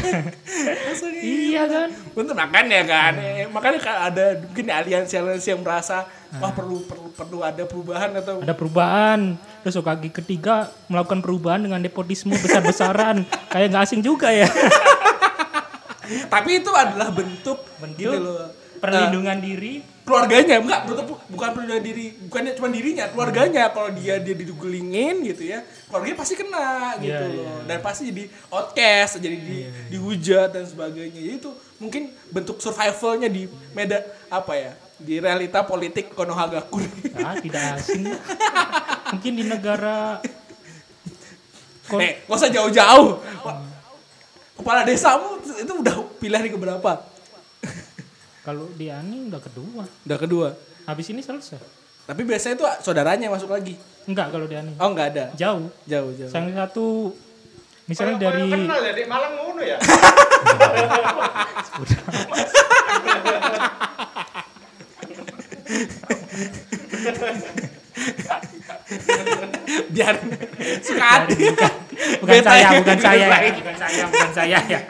iya 1.22 1.62
kan. 1.66 1.88
Untuk 2.16 2.34
makanya 2.36 2.80
kan, 2.84 3.12
eh, 3.18 3.46
makanya 3.48 3.78
kan 3.80 3.96
ada 4.12 4.26
mungkin 4.40 4.66
aliansi-aliansi 4.68 5.48
yang 5.52 5.62
merasa 5.62 6.04
wah 6.38 6.52
perlu 6.54 6.86
perlu 6.86 7.08
perlu 7.10 7.38
ada 7.42 7.62
perubahan 7.66 8.10
atau 8.14 8.38
Ada 8.42 8.54
perubahan. 8.54 9.34
Terus 9.66 9.74
Hokage 9.80 10.10
ketiga 10.10 10.70
melakukan 10.86 11.20
perubahan 11.20 11.60
dengan 11.64 11.80
nepotisme 11.82 12.36
besar-besaran. 12.38 13.26
Kayak 13.52 13.66
nggak 13.74 13.84
asing 13.84 14.02
juga 14.04 14.30
ya. 14.30 14.48
Tapi 16.10 16.50
itu 16.58 16.70
adalah 16.74 17.14
bentuk, 17.14 17.62
Bentuk 17.78 17.98
gitu 17.98 18.18
loh. 18.18 18.50
Perlindungan 18.80 19.38
diri 19.38 19.74
Eh, 19.80 20.08
keluarganya 20.10 20.58
enggak 20.58 20.90
bukan 21.30 21.48
perlindungan 21.54 21.84
diri, 21.84 22.18
bukannya 22.20 22.52
cuma 22.58 22.66
dirinya, 22.66 23.06
keluarganya 23.06 23.70
kalau 23.70 23.94
dia 23.94 24.18
dia 24.18 24.34
digulingin 24.34 25.22
gitu 25.22 25.46
ya. 25.46 25.62
Keluarganya 25.86 26.16
pasti 26.18 26.34
kena 26.34 26.68
gitu 26.98 27.14
Iya, 27.14 27.30
loh. 27.30 27.46
iya. 27.46 27.54
Dan 27.62 27.78
pasti 27.78 28.02
jadi 28.10 28.24
outcast, 28.50 29.22
jadi 29.22 29.36
di, 29.38 29.56
dihujat 29.88 30.50
dan 30.50 30.66
sebagainya. 30.66 31.14
Jadi 31.14 31.36
itu 31.38 31.50
mungkin 31.78 32.02
bentuk 32.26 32.58
survivalnya 32.58 33.30
di 33.30 33.46
medan 33.70 34.02
apa 34.26 34.52
ya? 34.52 34.72
Di 34.98 35.16
realita 35.16 35.62
politik 35.62 36.10
Konohagakure. 36.10 36.90
ah 37.16 37.38
tidak 37.38 37.78
asing 37.78 38.10
mungkin 39.10 39.32
di 39.32 39.44
negara 39.44 40.18
Kon- 41.86 41.98
Eh, 41.98 42.22
gak 42.22 42.34
usah 42.36 42.50
jauh-jauh. 42.50 43.18
Kepala 44.54 44.82
desamu 44.82 45.38
itu 45.38 45.72
udah 45.72 45.94
pilihan 46.18 46.44
yang 46.44 46.54
keberapa? 46.54 46.92
Kalau 48.50 48.66
di 48.74 48.90
Ani 48.90 49.30
udah 49.30 49.38
kedua 49.38 49.82
Udah 50.02 50.18
kedua. 50.18 50.48
habis 50.84 51.06
ini 51.06 51.22
selesai 51.22 51.62
Tapi 52.02 52.26
biasanya 52.26 52.54
itu 52.56 52.66
saudaranya 52.82 53.24
yang 53.24 53.34
masuk 53.34 53.46
lagi. 53.48 53.78
enggak 54.04 54.28
kalau 54.28 54.44
di 54.44 54.58
Ani 54.58 54.74
Oh, 54.74 54.90
enggak 54.90 55.14
ada. 55.14 55.24
jauh 55.32 55.70
Jauh, 55.86 56.10
jauh. 56.12 56.26
yang 56.28 56.50
satu 56.52 57.14
misalnya 57.86 58.18
kayak 58.18 58.26
dari 58.28 58.42
kenal 58.48 58.80
ya 58.80 58.92
di 58.92 59.04
Malang 59.04 59.34
ngono 59.36 59.62
ya. 59.62 59.78
Biar 69.90 70.14
suka 70.80 71.04
hati. 71.04 71.36
bukan 72.20 72.32
Beta 72.32 72.50
saya 72.50 72.64
ya. 72.64 72.70
bukan 72.80 72.98
saya 72.98 73.18
ya. 73.20 73.28
bukan 73.52 73.76
saya 73.76 74.02
bukan 74.08 74.30
saya 74.32 74.58
ya 74.66 74.80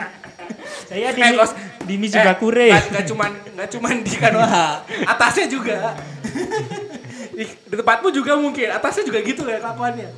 saya 0.88 1.08
di 1.10 1.20
Eh, 1.20 1.34
di 1.80 1.94
Mizugakure 1.96 2.68
Eh, 2.68 2.82
nggak 2.86 3.04
cuman 3.06 3.30
nggak 3.52 3.68
cuman 3.70 3.94
di 4.00 4.12
Kanoha, 4.12 4.84
atasnya 5.06 5.46
juga. 5.46 5.96
di, 7.30 7.44
di 7.44 7.74
tempatmu 7.74 8.08
juga 8.10 8.36
mungkin, 8.36 8.68
atasnya 8.68 9.04
juga 9.04 9.18
gitu 9.20 9.42
ya 9.44 9.58
kelakuannya. 9.58 10.08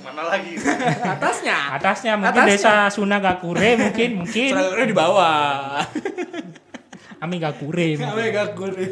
Mana 0.00 0.22
lagi? 0.28 0.58
atasnya. 1.00 1.56
atasnya 1.72 2.12
mungkin 2.16 2.42
Atasnya. 2.42 2.58
desa 2.58 2.90
Sunagakure 2.90 3.70
mungkin 3.76 4.10
mungkin 4.18 4.50
Seragamnya 4.50 4.86
di 4.88 4.96
bawah. 4.96 5.78
Amigakure 7.18 7.94
Kami 7.94 8.02
mungkin. 8.02 8.32
gak 8.32 8.48
kure. 8.52 8.86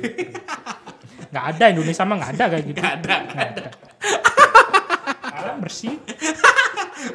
nggak 1.30 1.44
ada 1.48 1.64
Indonesia 1.68 2.02
mah 2.04 2.16
nggak 2.16 2.32
ada 2.32 2.44
kayak 2.48 2.64
gitu 2.64 2.78
Nggak 2.78 2.94
ada. 2.96 3.14
Nggak 3.24 3.46
ada 3.48 3.64
Malang 5.30 5.58
bersih 5.58 5.94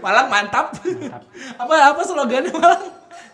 Malang 0.01 0.27
mantap. 0.27 0.65
Mantap. 0.75 1.23
apa 1.55 1.73
apa 1.89 2.01
slogannya 2.01 2.51
Malang? 2.51 2.83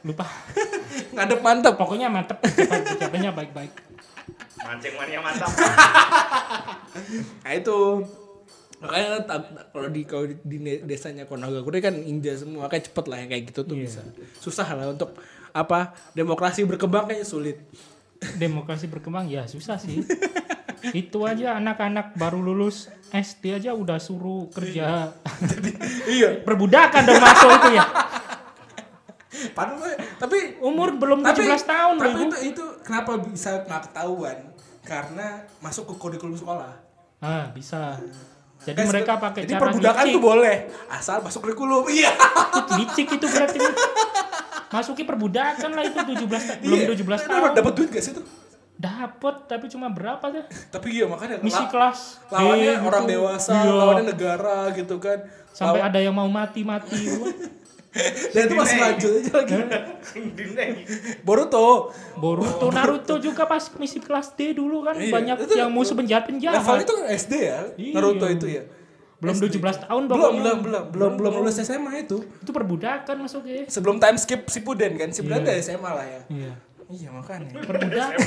Lupa. 0.01 0.25
Ngadep 1.15 1.39
mantap. 1.41 1.73
pokoknya 1.77 2.07
mantep. 2.09 2.37
Ucapan 2.41 2.81
ucapannya 2.97 3.31
baik-baik. 3.35 3.73
Mancing 4.61 4.95
mania 4.97 5.19
mantap. 5.21 5.51
Nah 7.43 7.53
itu. 7.55 8.03
Makanya 8.81 9.23
kalau 9.71 9.87
di 9.93 10.01
kalau 10.03 10.25
di, 10.27 10.57
desanya 10.83 11.23
Konogakure 11.29 11.79
kan 11.79 11.93
ninja 11.93 12.33
semua 12.33 12.65
kayak 12.65 12.89
cepet 12.89 13.05
lah 13.07 13.17
yang 13.21 13.29
kayak 13.29 13.43
gitu 13.53 13.61
tuh 13.63 13.75
Iya. 13.77 13.85
bisa. 13.87 14.01
Susah 14.41 14.67
lah 14.73 14.89
untuk 14.89 15.15
apa 15.53 15.93
demokrasi 16.11 16.65
berkembang 16.65 17.07
kayaknya 17.07 17.27
sulit. 17.29 17.57
Demokrasi 18.41 18.89
berkembang 18.89 19.29
ya 19.29 19.45
susah 19.45 19.77
sih. 19.77 20.01
Itu 20.97 21.29
aja 21.29 21.61
anak-anak 21.61 22.17
baru 22.17 22.41
lulus 22.41 22.89
SD 23.13 23.61
aja 23.61 23.71
udah 23.77 24.01
suruh 24.01 24.49
kerja. 24.49 25.13
Iya. 26.09 26.41
Perbudakan 26.41 27.01
dong 27.05 27.21
masuk 27.21 27.49
itu 27.61 27.69
ya 27.77 27.85
padahal 29.49 29.91
tapi 30.15 30.37
umur 30.59 30.93
belum 30.93 31.19
17 31.19 31.25
tapi, 31.25 31.41
tahun 31.65 31.93
loh 31.93 32.03
tapi 32.03 32.19
itu 32.23 32.37
itu 32.51 32.63
kenapa 32.81 33.11
bisa 33.19 33.61
nggak 33.61 33.81
ketahuan? 33.87 34.37
Karena 34.81 35.27
masuk 35.57 35.85
ke 35.85 35.95
kurikulum 35.95 36.33
sekolah. 36.33 36.73
Ah 37.19 37.49
bisa. 37.49 37.97
Jadi 38.59 38.75
Kan 38.75 38.87
mereka 38.87 39.13
pakai 39.15 39.41
jadi 39.43 39.53
cara 39.55 39.61
perbudakan 39.67 40.03
licik. 40.03 40.13
tuh 40.13 40.21
boleh. 40.23 40.55
Asal 40.87 41.17
masuk 41.19 41.41
kurikulum. 41.41 41.83
Iya. 41.87 42.13
Itu 42.55 42.71
licik 42.77 43.07
itu 43.11 43.25
berarti. 43.27 43.57
Masuki 44.71 45.03
perbudakan 45.03 45.71
lah 45.71 45.83
itu 45.83 45.99
17 45.99 46.15
ta- 46.41 46.57
belum 46.57 46.79
Iya. 46.79 46.87
17 46.89 47.19
Tapi 47.19 47.27
tahun. 47.27 47.51
dapat 47.53 47.73
duit 47.75 47.89
gak 47.89 48.01
sih 48.01 48.13
tuh? 48.13 48.25
Dapat 48.73 49.35
tapi 49.45 49.65
cuma 49.67 49.87
berapa 49.87 50.23
tuh? 50.23 50.41
Tapi 50.71 50.87
iya 50.91 51.05
makanya 51.05 51.37
misi 51.39 51.53
la- 51.55 51.67
kelas. 51.67 51.99
lawannya 52.31 52.73
D 52.73 52.81
orang 52.81 53.03
gitu. 53.03 53.11
dewasa 53.13 53.51
Iya. 53.53 53.71
lawannya 53.71 54.05
negara 54.07 54.57
gitu 54.71 54.95
kan. 54.97 55.19
Sampai 55.51 55.77
Lawan- 55.77 55.87
ada 55.87 55.99
yang 55.99 56.15
mau 56.15 56.25
mati-mati. 56.25 57.01
dan 58.31 58.41
itu 58.41 58.55
masih 58.55 58.77
lanjut 58.77 59.11
aja 59.13 59.31
lagi. 59.35 59.53
Boruto. 61.27 61.91
Boruto 62.15 62.65
Naruto 62.69 63.15
juga 63.17 63.43
pas 63.43 63.59
misi 63.75 63.99
kelas 63.99 64.31
D 64.33 64.53
dulu 64.53 64.81
kan 64.81 64.95
Iya, 64.95 65.11
banyak 65.11 65.37
itu- 65.43 65.57
yang 65.57 65.67
musuh 65.69 65.93
penjahat-penjahat. 65.93 66.55
Level 66.57 66.77
itu 66.79 66.93
kan 66.93 67.05
SD 67.09 67.33
ya? 67.35 67.59
Iya. 67.75 67.93
Naruto 67.93 68.25
itu 68.27 68.47
ya? 68.47 68.63
Belum 69.19 69.35
SD. 69.35 69.43
17 69.53 69.85
tahun 69.85 70.03
belum 70.07 70.17
pokoknya. 70.17 70.39
belum 70.39 70.57
belum 70.61 70.83
belum 70.89 71.11
belum 71.15 71.31
lulus 71.37 71.59
SMA 71.59 71.91
itu. 72.01 72.23
Itu 72.41 72.49
perbudakan 72.49 73.15
masuknya 73.21 73.67
sebelum 73.67 73.99
time 73.99 74.17
skip 74.17 74.47
Shippuden 74.47 74.95
kan? 74.95 75.09
Shippuden 75.11 75.41
Iya. 75.41 75.47
dari 75.47 75.59
SMA 75.61 75.91
lah 75.91 76.05
ya. 76.05 76.21
Iya 76.27 76.53
iya 76.91 77.07
makanya 77.09 77.55
perbudakan 77.61 78.19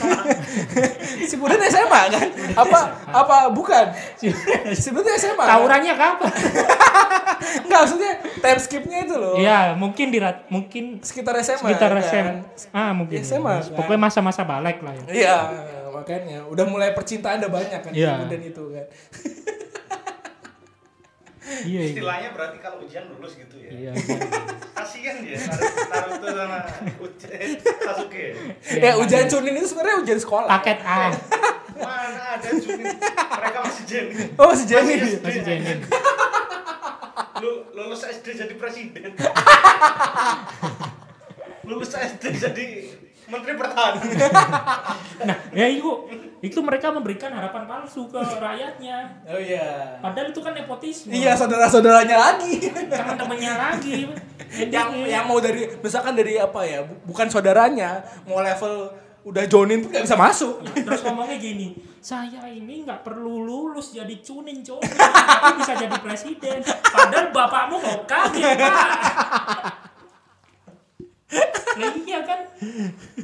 Shippuden 1.20 1.60
SMA 1.70 2.02
kan 2.08 2.26
apa 2.56 2.78
apa 3.06 3.36
bukan 3.50 3.92
Shippuden 4.72 5.14
SMA 5.14 5.36
kan? 5.38 5.48
tawurannya 5.50 5.94
kapan 5.94 6.32
enggak 7.64 7.78
maksudnya 7.78 8.12
time 8.40 8.56
skipnya 8.58 8.98
itu 9.02 9.14
loh 9.14 9.36
Iya, 9.36 9.74
mungkin 9.74 10.08
di 10.08 10.18
rat- 10.18 10.48
mungkin 10.48 10.98
sekitar 10.98 11.36
SMA 11.38 11.60
sekitar 11.62 11.92
kan? 11.92 12.02
SM. 12.02 12.26
Ah, 12.70 12.90
mungkin. 12.90 13.20
SMA, 13.20 13.44
kan? 13.62 13.76
Pokoknya 13.76 14.00
masa-masa 14.00 14.42
balik 14.42 14.80
lah 14.80 14.94
ya. 14.94 15.04
iya 15.10 15.36
makanya 15.86 16.42
udah 16.44 16.64
mulai 16.64 16.90
percintaan 16.90 17.38
udah 17.38 17.52
banyak 17.52 17.80
kan 17.80 17.92
Iya. 17.92 18.16
Shippuden 18.16 18.42
itu 18.44 18.64
kan 18.70 18.86
Iya, 21.62 21.80
iya. 21.86 21.90
Istilahnya 21.94 22.28
berarti 22.34 22.58
kalau 22.58 22.82
ujian 22.82 23.06
lulus 23.14 23.38
gitu 23.38 23.54
ya. 23.62 23.70
Iya. 23.70 23.92
Kasihan 24.78 25.22
ya 25.22 25.38
Naruto 25.90 26.26
sama 26.34 26.58
ujian 26.98 27.50
Sasuke. 27.62 28.24
Iya, 28.74 28.82
ya 28.82 28.92
ujian 28.98 29.24
Chunin 29.30 29.54
itu 29.54 29.70
sebenarnya 29.70 29.96
ujian 30.02 30.18
sekolah 30.18 30.50
Paket 30.50 30.78
A. 30.82 31.14
Mana 31.78 32.22
ada 32.38 32.48
Junin? 32.58 32.86
Mereka 33.38 33.58
masih 33.62 33.84
Jenin. 33.86 34.34
oh 34.34 34.46
masih 34.50 34.66
Jenny 34.66 34.94
Masih 34.98 35.18
Masih 35.22 35.42
jenin. 35.46 35.78
Lu 37.42 37.50
lulus 37.76 38.02
SD 38.02 38.26
jadi 38.34 38.54
presiden. 38.58 39.14
lulus 41.68 41.92
SD 41.96 42.24
jadi 42.36 42.66
menteri 43.26 43.52
pertahanan. 43.54 44.02
Nah, 45.16 45.36
ya 45.50 45.64
itu 45.66 45.88
itu 46.40 46.58
mereka 46.58 46.90
memberikan 46.90 47.30
harapan 47.30 47.64
palsu 47.64 48.04
ke 48.04 48.18
rakyatnya. 48.18 49.22
oh 49.24 49.38
iya 49.38 49.96
Padahal 49.98 50.28
itu 50.28 50.40
kan 50.40 50.52
nepotisme. 50.52 51.08
iya 51.08 51.32
saudara-saudaranya 51.32 52.16
lagi 52.18 52.68
Teman-temannya 52.68 53.52
lagi. 53.54 54.10
yang 54.74 54.90
yang 55.00 55.24
mau 55.24 55.38
dari 55.38 55.70
misalkan 55.78 56.12
dari 56.12 56.36
apa 56.36 56.60
ya 56.62 56.82
bu- 56.82 57.00
bukan 57.06 57.26
saudaranya 57.26 58.02
mau 58.24 58.38
level 58.38 58.90
udah 59.24 59.44
jonin 59.46 59.80
pun 59.80 59.88
nggak 59.88 60.04
bisa 60.04 60.18
masuk 60.18 60.60
Terus 60.74 61.00
ngomongnya 61.00 61.38
gini, 61.38 61.72
saya 61.96 62.44
ini 62.44 62.84
nggak 62.84 63.00
perlu 63.00 63.40
lulus 63.40 63.94
jadi 63.94 64.20
cunin 64.20 64.60
cunin, 64.60 64.84
tapi 64.92 65.56
bisa 65.56 65.72
jadi 65.74 65.96
presiden. 65.96 66.58
Padahal 66.84 67.32
bapakmu 67.32 67.76
mau 67.78 67.98
kaget 68.04 68.58
pak. 68.60 68.84
Nah 71.74 71.90
iya 71.98 72.20
kan, 72.22 72.40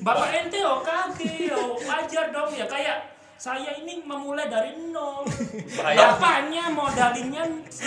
bapak 0.00 0.28
ente 0.34 0.58
oh 0.60 0.82
kaget, 0.82 1.54
oh 1.54 1.78
wajar 1.78 2.30
dong 2.30 2.50
ya 2.50 2.66
kayak 2.66 2.98
saya 3.40 3.72
ini 3.72 4.04
memulai 4.04 4.52
dari 4.52 4.76
nol. 4.92 5.24
Bapaknya 5.80 6.68
modalinnya 6.68 7.40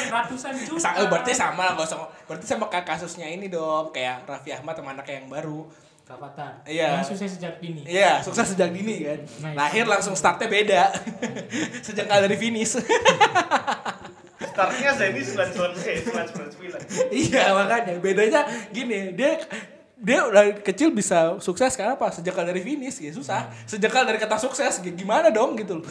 ratusan 0.10 0.56
juta. 0.58 0.82
Sa- 0.82 0.98
eh, 0.98 1.06
berarti 1.06 1.30
sama 1.30 1.70
lah 1.70 1.78
nggak 1.78 1.86
usah 1.86 2.00
berarti 2.26 2.46
sama 2.48 2.66
kayak 2.68 2.90
kasusnya 2.90 3.30
ini 3.30 3.48
dong 3.48 3.94
kayak 3.94 4.26
Raffi 4.26 4.50
Ahmad 4.50 4.74
sama 4.74 4.98
anaknya 4.98 5.22
yang 5.22 5.30
baru 5.30 5.68
Kapatan. 6.04 6.52
Iya. 6.68 7.00
Yang 7.00 7.16
sukses 7.16 7.40
sejak 7.40 7.64
dini. 7.64 7.80
iya 7.88 8.20
sukses 8.20 8.52
sejak 8.52 8.76
dini 8.76 9.08
kan 9.08 9.20
itu. 9.24 9.56
lahir 9.56 9.86
langsung 9.88 10.12
startnya 10.12 10.52
beda 10.52 10.92
sejengkal 11.86 12.28
dari 12.28 12.36
finish 12.36 12.76
Startnya 14.44 14.92
Zeni 14.94 15.22
99 15.24 15.80
eh 15.80 15.98
999. 16.04 17.08
iya 17.10 17.56
makanya 17.56 17.94
bedanya 17.98 18.42
gini 18.70 19.16
dia 19.16 19.40
dia 20.04 20.20
udah 20.22 20.44
kecil 20.60 20.92
bisa 20.92 21.40
sukses 21.40 21.74
karena 21.74 21.96
apa 21.96 22.12
sejengkal 22.12 22.44
dari 22.44 22.60
finish 22.60 23.00
ya 23.00 23.10
susah 23.10 23.48
sejengkal 23.64 24.04
dari 24.04 24.18
kata 24.18 24.36
sukses 24.38 24.78
gi- 24.78 24.94
gimana 24.94 25.32
dong 25.32 25.56
gitu 25.56 25.80
loh 25.80 25.88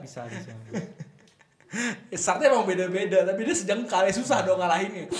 Bisa 0.00 0.24
bisa. 0.24 0.50
startnya 2.14 2.48
emang 2.48 2.64
beda-beda 2.64 3.24
tapi 3.24 3.44
dia 3.44 3.52
sejengkal 3.54 4.02
ya 4.02 4.12
susah 4.12 4.40
dong 4.40 4.56
ngalahinnya 4.56 5.08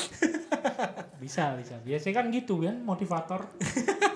Bisa, 1.23 1.55
bisa. 1.55 1.79
Biasanya 1.79 2.15
kan 2.17 2.27
gitu 2.29 2.59
kan, 2.59 2.83
motivator. 2.83 3.47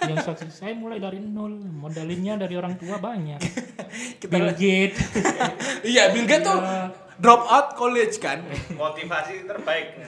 yang 0.03 0.19
sukses 0.21 0.51
saya 0.51 0.75
mulai 0.75 0.99
dari 0.99 1.23
nol, 1.23 1.55
modalinnya 1.55 2.35
dari 2.35 2.59
orang 2.59 2.75
tua 2.75 2.99
banyak. 2.99 3.39
Kita 4.21 4.27
Bill 4.29 4.51
Gates. 4.51 4.99
iya 5.87 6.11
Bill 6.11 6.27
Gates 6.27 6.43
tuh 6.43 6.59
Iya. 6.59 6.91
drop 7.17 7.47
out 7.47 7.69
college 7.73 8.19
kan 8.19 8.43
Motivasi 8.75 9.47
terbaik. 9.47 10.03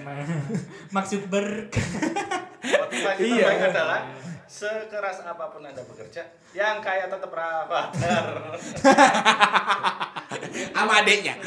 Maksud 0.91 1.31
ber 1.31 1.71
Motivasi 2.89 3.21
Iya. 3.23 3.45
terbaik 3.45 3.63
adalah 3.69 4.01
sekeras 4.45 5.19
apa 5.23 5.45
pun 5.49 5.61
anda 5.61 5.85
bekerja 5.85 6.25
yang 6.51 6.81
kaya 6.81 7.05
tetap 7.05 7.29
rapater 7.29 8.25
sama 10.73 10.93
adeknya 10.99 11.37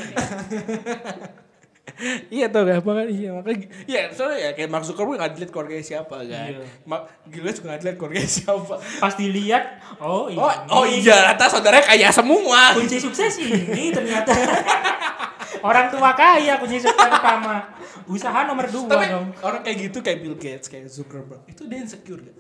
iya 2.30 2.46
tuh 2.48 2.62
kan 2.62 2.78
makanya 2.80 3.10
iya 3.10 3.30
makanya 3.32 3.66
iya 3.86 4.02
soalnya 4.12 4.38
ya 4.40 4.52
kayak 4.54 4.70
Mark 4.70 4.86
Zuckerberg 4.86 5.18
nggak 5.18 5.34
dilihat 5.34 5.50
keluarganya 5.50 5.82
siapa 5.84 6.16
kan 6.20 6.50
Iya. 6.50 6.66
Mak 6.84 7.02
Gilles 7.28 7.56
juga 7.56 7.66
nggak 7.68 7.80
dilihat 7.80 7.98
keluarganya 7.98 8.30
siapa 8.32 8.76
Pas 8.98 9.14
dilihat, 9.16 9.64
oh 9.98 10.26
ini. 10.28 10.38
oh 10.38 10.54
oh 10.72 10.86
iya 10.86 11.30
atas 11.30 11.50
saudaranya 11.52 11.82
kaya 11.84 12.10
semua 12.10 12.74
Kunci 12.74 12.98
sukses 12.98 13.34
ini 13.38 13.90
ternyata. 13.90 14.30
Orang 15.62 15.88
tua 15.90 16.12
kaya 16.12 16.58
kunci 16.58 16.78
sukses 16.78 16.98
pertama. 16.98 17.70
Usaha 18.06 18.44
nomor 18.44 18.66
dua 18.68 18.90
tapi 18.90 19.08
dong. 19.08 19.28
orang 19.40 19.62
kayak 19.62 19.78
gitu 19.80 19.98
kayak 20.00 20.20
Bill 20.20 20.36
Gates 20.36 20.68
kayak 20.68 20.86
Zuckerberg 20.88 21.46
itu 21.46 21.64
dia 21.66 21.80
insecure 21.80 22.20
gak 22.20 22.36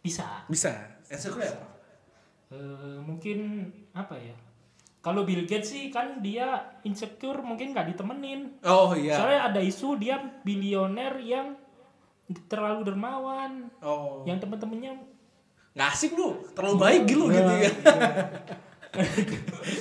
Bisa. 0.00 0.44
bisa 0.46 0.72
insecure 1.06 1.46
apa 1.46 1.66
Eh, 2.52 2.98
mungkin 3.00 3.66
apa 3.90 4.14
ya? 4.14 4.36
Kalau 5.00 5.22
Bill 5.22 5.42
Gates 5.42 5.68
sih 5.68 5.90
kan 5.90 6.20
dia 6.20 6.46
insecure 6.80 7.40
mungkin 7.40 7.72
nggak 7.72 7.92
ditemenin. 7.92 8.62
oh 8.62 8.94
iya 8.94 9.16
Soalnya 9.16 9.40
ada 9.48 9.60
isu 9.60 9.96
dia 9.96 10.16
bilioner 10.40 11.18
yang 11.18 11.58
terlalu 12.46 12.84
dermawan, 12.84 13.68
oh 13.80 14.24
yang 14.24 14.38
temen-temennya 14.38 14.96
nggak 15.74 15.88
asik 15.90 16.14
lu 16.14 16.38
terlalu 16.54 16.76
baik 16.78 17.02
gitu 17.04 17.26
gitu 17.28 17.52
ya 17.58 17.70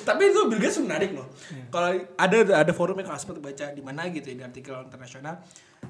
tapi 0.08 0.22
itu 0.30 0.40
Bill 0.50 0.62
Gates 0.62 0.80
menarik 0.82 1.14
loh. 1.14 1.28
Kalau 1.70 1.90
ada 2.16 2.38
ada 2.62 2.72
forum 2.72 2.98
yang 2.98 3.14
sempat 3.16 3.38
baca 3.38 3.66
di 3.70 3.82
mana 3.82 4.10
gitu 4.10 4.30
ya, 4.30 4.36
di 4.40 4.44
artikel 4.44 4.76
internasional. 4.84 5.40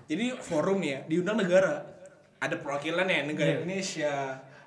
Jadi 0.05 0.35
forum 0.37 0.79
ya 0.81 1.05
diundang 1.05 1.39
negara. 1.39 1.83
Ada 2.43 2.59
perwakilan 2.59 3.07
ya 3.07 3.23
negara 3.23 3.49
Iya. 3.49 3.57
Indonesia 3.63 4.13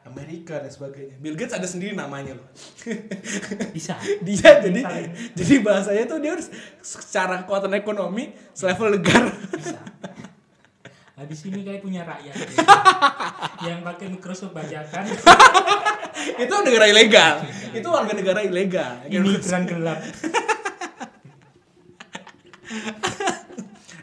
Amerika 0.06 0.62
dan 0.62 0.70
sebagainya. 0.70 1.18
Bill 1.18 1.34
Gates 1.34 1.52
ada 1.52 1.66
sendiri 1.66 1.92
namanya 1.92 2.38
loh. 2.38 2.46
Bisa. 3.76 3.98
dia 4.22 4.62
jadi 4.62 4.80
Saling. 4.80 5.12
jadi 5.34 5.54
bahasanya 5.60 6.04
tuh 6.06 6.18
dia 6.22 6.32
harus 6.38 6.48
secara 6.78 7.42
kekuatan 7.42 7.74
ekonomi 7.74 8.32
selevel 8.54 8.96
negara. 8.96 9.28
Bisa. 9.52 9.82
Habis 11.16 11.48
ini 11.48 11.64
kayak 11.64 11.80
punya 11.80 12.04
rakyat 12.04 12.36
yang 13.66 13.80
pakai 13.80 14.12
Microsoft 14.12 14.52
bajakan 14.52 15.08
itu 16.42 16.54
negara 16.64 16.86
ilegal. 16.90 17.34
Itu 17.76 17.88
warga 17.92 18.12
negara 18.16 18.40
ilegal. 18.40 19.04
Imigran 19.10 19.62
gelap. 19.68 20.00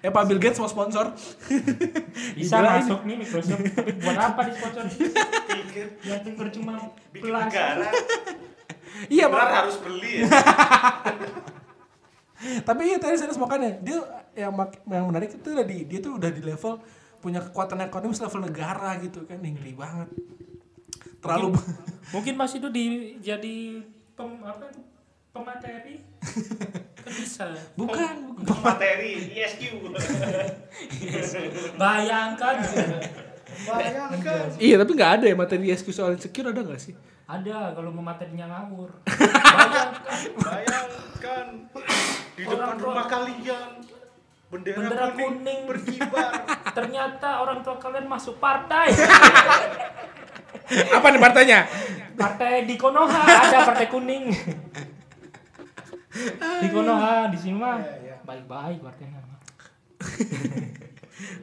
ya 0.03 0.09
Pak 0.11 0.23
Bill 0.29 0.39
Gates 0.39 0.59
mau 0.61 0.69
sponsor? 0.69 1.15
Bisa 2.37 2.61
masuk 2.61 3.01
nih 3.07 3.15
Microsoft. 3.17 3.63
Tapi 3.73 3.91
buat 3.97 4.17
apa 4.19 4.41
di 4.45 4.51
sponsor? 4.53 4.83
Yang 6.05 6.19
denger 6.27 6.47
cuma 6.53 6.73
bikin 7.09 7.33
negara. 7.33 7.89
Iya 9.09 9.25
benar 9.25 9.47
Pak. 9.49 9.57
harus 9.65 9.75
beli 9.81 10.21
ya? 10.21 10.29
Tapi 12.61 12.81
iya 12.93 12.97
tadi 12.99 13.15
saya 13.17 13.33
makanya 13.39 13.79
dia 13.81 13.97
yang 14.37 14.53
yang 14.85 15.05
menarik 15.09 15.33
itu 15.33 15.49
udah 15.49 15.65
di 15.65 15.87
dia 15.89 15.99
tuh 16.03 16.19
udah 16.19 16.29
di 16.29 16.43
level 16.43 16.77
punya 17.23 17.39
kekuatan 17.39 17.79
ekonomi 17.87 18.13
level 18.13 18.41
negara 18.45 19.01
gitu 19.01 19.25
kan. 19.25 19.41
Ngeri 19.41 19.73
banget 19.73 20.13
terlalu 21.23 21.55
Mungkin 22.11 22.33
Mas 22.39 22.51
itu 22.51 22.67
di 22.67 22.85
jadi 23.17 23.79
pem, 24.13 24.31
apa 24.39 24.67
itu? 24.67 24.81
pemateri 25.31 25.97
kan 26.95 27.09
bisa. 27.09 27.43
bukan 27.73 28.15
bukan 28.37 28.59
materi 28.61 29.33
ISQ 29.33 29.81
Bayangkan. 31.75 32.55
bayangkan 33.65 34.45
iya 34.57 34.75
tapi 34.77 34.91
nggak 34.93 35.11
ada 35.15 35.25
ya 35.25 35.35
materi 35.35 35.67
SQ 35.69 35.87
soal 35.89 36.13
insecure 36.13 36.47
ada 36.47 36.61
nggak 36.61 36.77
sih 36.79 36.93
Ada 37.23 37.71
kalau 37.71 37.89
mau 37.89 38.03
materinya 38.03 38.45
ngawur. 38.45 38.93
Bayangkan. 39.01 40.19
bayangkan 40.43 41.45
di 42.29 42.43
depan 42.43 42.53
Orang 42.53 42.75
tua- 42.75 42.85
rumah 42.85 43.05
kalian 43.07 43.69
bendera, 44.51 44.77
Bendera 44.77 45.05
kuning, 45.09 45.31
kuning. 45.33 45.59
berkibar 45.65 46.31
Ternyata 46.69 47.29
orang 47.39 47.59
tua 47.59 47.79
kalian 47.79 48.05
masuk 48.05 48.37
partai. 48.37 48.91
apa 50.97 51.07
nih 51.13 51.21
partainya? 51.21 51.59
Partai 52.13 52.69
di 52.69 52.75
Konoha 52.77 53.21
ada 53.25 53.57
partai 53.65 53.87
kuning. 53.89 54.29
Di 56.61 56.67
Konoha 56.69 57.33
di 57.33 57.37
sini 57.37 57.57
mah 57.57 57.81
Iya, 57.81 58.21
baik-baik 58.21 58.79
partainya. 58.85 59.19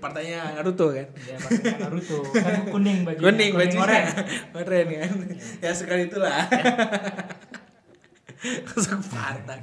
partainya 0.02 0.40
Naruto 0.60 0.92
kan? 0.92 1.08
Ya 1.26 1.36
partainya 1.40 1.76
Naruto. 1.88 2.18
Kan 2.30 2.70
kuning 2.70 2.98
baju. 3.02 3.18
kuning 3.18 3.52
bajunya. 3.56 3.82
oranye. 3.82 4.12
keren 4.54 4.86
kan? 4.88 5.10
Ya 5.58 5.72
sekali 5.74 6.06
itulah. 6.06 6.46
Masuk 8.40 9.04
partai. 9.12 9.60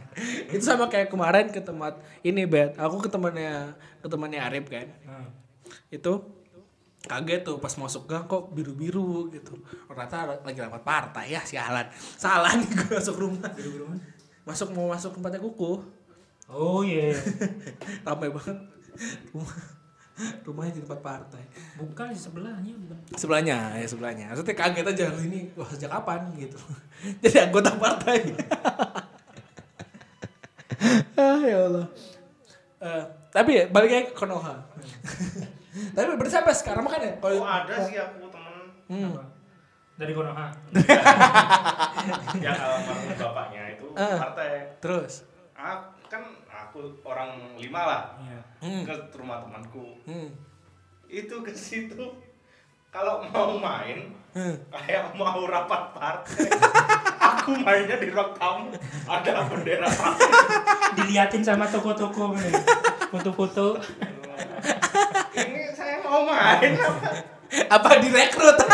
Itu 0.53 0.61
sama 0.61 0.85
kayak 0.85 1.09
kemarin 1.09 1.49
ke 1.49 1.61
tempat 1.63 1.97
ini 2.21 2.45
bet 2.45 2.77
aku 2.77 3.01
ke 3.01 3.09
temannya 3.09 3.73
ke 4.03 4.07
temannya 4.11 4.39
Arif 4.43 4.69
kan? 4.69 4.85
Nah, 5.07 5.33
itu 5.89 6.13
kaget 7.05 7.41
tuh 7.45 7.61
pas 7.61 7.71
masuk 7.77 8.09
gang 8.09 8.25
kok 8.25 8.49
biru-biru 8.51 9.29
gitu. 9.29 9.53
Ternyata 9.85 10.41
lagi 10.41 10.59
rapat 10.59 10.81
partai 10.81 11.37
ya 11.37 11.41
sialan 11.45 11.85
salah 11.93 12.57
nih 12.57 12.65
gue 12.65 12.97
masuk 12.97 13.15
rumah. 13.21 13.51
Masuk 14.47 14.69
mau 14.73 14.89
masuk 14.89 15.13
tempatnya 15.13 15.43
kuku. 15.43 15.83
Oh 16.49 16.81
iya. 16.81 17.13
ramai 18.07 18.31
banget. 18.33 18.57
Rumah 19.35 19.77
rumahnya 20.41 20.73
di 20.73 20.81
tempat 20.81 21.01
partai. 21.05 21.43
Bukan 21.77 22.09
di 22.09 22.17
sebelahnya 22.17 22.73
bukan. 22.73 22.97
sebelahnya 23.13 23.77
ya 23.77 23.85
sebelahnya. 23.85 24.25
Maksudnya 24.33 24.55
kaget 24.57 24.85
aja 24.89 25.05
ini 25.21 25.39
wah 25.53 25.69
sejak 25.69 25.93
kapan? 25.93 26.25
Gitu. 26.33 26.57
Jadi 27.21 27.37
anggota 27.37 27.77
partai. 27.77 28.19
Ah 31.17 31.41
ya 31.41 31.65
Allah. 31.65 31.89
Eh, 32.77 33.03
tapi 33.33 33.57
ya 33.57 33.65
balik 33.73 33.89
lagi 33.89 34.05
ke 34.13 34.13
Konoha 34.13 34.61
tapi 35.91 36.07
berarti 36.13 36.33
sampai 36.33 36.53
sekarang 36.53 36.81
mah 36.81 36.91
kan 36.91 37.01
ya 37.01 37.13
kalau 37.17 37.37
oh 37.37 37.47
ada 37.47 37.75
sih 37.81 37.95
aku 37.95 38.27
temen 38.27 38.55
Hmm. 38.87 39.11
Apa? 39.11 39.23
Dari 39.97 40.13
Konoha. 40.13 40.47
yang 42.37 42.55
almarhum 42.55 43.11
bapaknya 43.11 43.73
itu 43.73 43.87
Ah. 43.93 44.15
partai 44.21 44.63
terus 44.77 45.25
ah, 45.51 45.81
kan 46.05 46.21
aku 46.47 46.95
orang 47.01 47.29
lima 47.55 47.81
lah 47.81 48.03
Iya. 48.17 48.39
Hmm. 48.59 48.83
ke 48.83 48.93
rumah 49.13 49.41
temanku 49.41 49.97
Hmm. 50.03 50.29
itu 51.05 51.35
ke 51.41 51.51
situ 51.51 52.05
kalau 52.87 53.25
mau 53.25 53.57
main 53.57 54.13
Hmm. 54.31 54.55
kayak 54.69 55.11
mau 55.11 55.43
rapat 55.43 55.91
partai 55.91 56.45
aku 57.19 57.57
mainnya 57.57 57.97
di 57.97 58.07
ruang 58.07 58.31
tamu 58.33 58.69
ada 59.03 59.43
bendera 59.43 59.89
partai 59.89 60.31
Diliatin 60.93 61.41
sama 61.41 61.65
toko-toko. 61.65 62.33
Foto-foto. 63.07 63.77
Mau 66.07 66.23
main 66.23 66.71
apa 66.79 67.09
apa 67.75 67.89
direkrut 67.99 68.57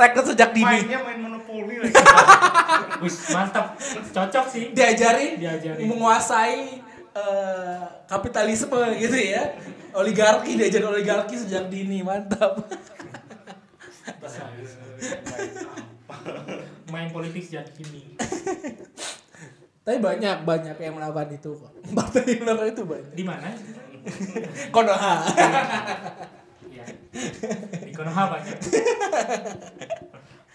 rekrut 0.00 0.26
sejak 0.26 0.50
dini 0.52 0.66
mainnya 0.66 0.98
main 1.02 1.18
monopoli 1.20 1.74
lagi 1.80 1.94
Wis 2.96 3.28
mantap. 3.28 3.76
Cocok 4.08 4.48
sih. 4.48 4.72
diajarin, 4.72 5.36
Diajarin. 5.36 5.84
menguasai 5.84 6.80
eh, 7.12 7.82
kapitalisme 8.08 8.72
gitu 8.96 9.12
ya 9.12 9.52
oligarki 9.92 10.56
diajarin 10.56 10.88
oligarki 10.88 11.36
sejak 11.36 11.68
dini 11.68 12.00
mantap. 12.00 12.56
Main 16.88 17.12
politik 17.12 17.44
sejak 17.44 17.68
kini. 17.76 18.16
tapi 19.86 20.02
banyak 20.02 20.42
banyak 20.42 20.74
yang 20.82 20.98
melakukan 20.98 21.30
itu 21.30 21.50
kok 21.54 21.70
partai 21.94 22.26
yang 22.26 22.42
melakukan 22.42 22.70
itu 22.74 22.82
banyak 22.82 23.10
Di 23.14 23.22
mana? 23.22 23.46
Konoha 24.74 25.14
Iya. 26.66 26.84
Di 27.84 27.92
Konoha 27.94 28.22
banyak. 28.32 28.56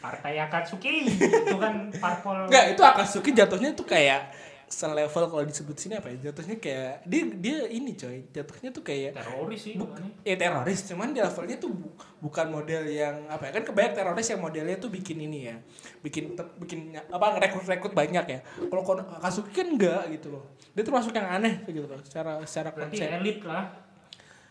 Partai 0.02 0.34
Akatsuki 0.42 1.14
itu 1.14 1.58
kan 1.62 1.94
parpol. 1.94 2.50
Enggak, 2.50 2.74
itu 2.74 2.82
Akatsuki 2.82 3.38
jatuhnya 3.38 3.78
tuh 3.78 3.86
kayak 3.86 4.34
selevel 4.72 5.04
kalau 5.28 5.44
disebut 5.44 5.76
sini 5.76 5.94
apa 5.94 6.08
ya? 6.08 6.32
Jatuhnya 6.32 6.56
kayak 6.56 7.04
dia 7.04 7.24
dia 7.30 7.58
ini 7.68 7.92
coy 7.94 8.24
jatuhnya 8.26 8.70
tuh 8.70 8.80
kayak 8.82 9.12
teroris 9.14 9.62
sih 9.62 9.76
Buk- 9.76 9.94
ya 10.22 10.36
teroris 10.36 10.80
cuman 10.86 11.12
di 11.12 11.20
levelnya 11.20 11.58
tuh 11.58 11.70
bu- 11.70 11.92
bukan 12.22 12.48
model 12.50 12.84
yang 12.86 13.28
apa 13.28 13.46
ya? 13.46 13.52
Kan 13.54 13.64
kebanyak 13.64 13.94
teroris 13.94 14.26
yang 14.26 14.40
modelnya 14.40 14.76
tuh 14.78 14.88
bikin 14.88 15.20
ini 15.20 15.40
ya 15.46 15.56
bikin 16.00 16.34
te- 16.34 16.52
bikin 16.58 16.80
apa 16.96 17.26
rekrut 17.38 17.68
rekrut 17.68 17.92
banyak 17.92 18.26
ya. 18.26 18.40
Kalau 18.64 18.82
Kon- 18.82 19.04
Akatsuki 19.04 19.52
kan 19.54 19.68
enggak 19.70 20.08
gitu 20.10 20.32
loh. 20.32 20.44
Dia 20.72 20.82
termasuk 20.82 21.12
yang 21.12 21.28
aneh 21.30 21.62
gitu 21.64 21.84
loh 21.84 22.00
secara 22.02 22.40
secara 22.42 22.72
Berarti 22.72 22.96
konsep. 22.98 23.12
elit 23.14 23.40
lah. 23.44 23.66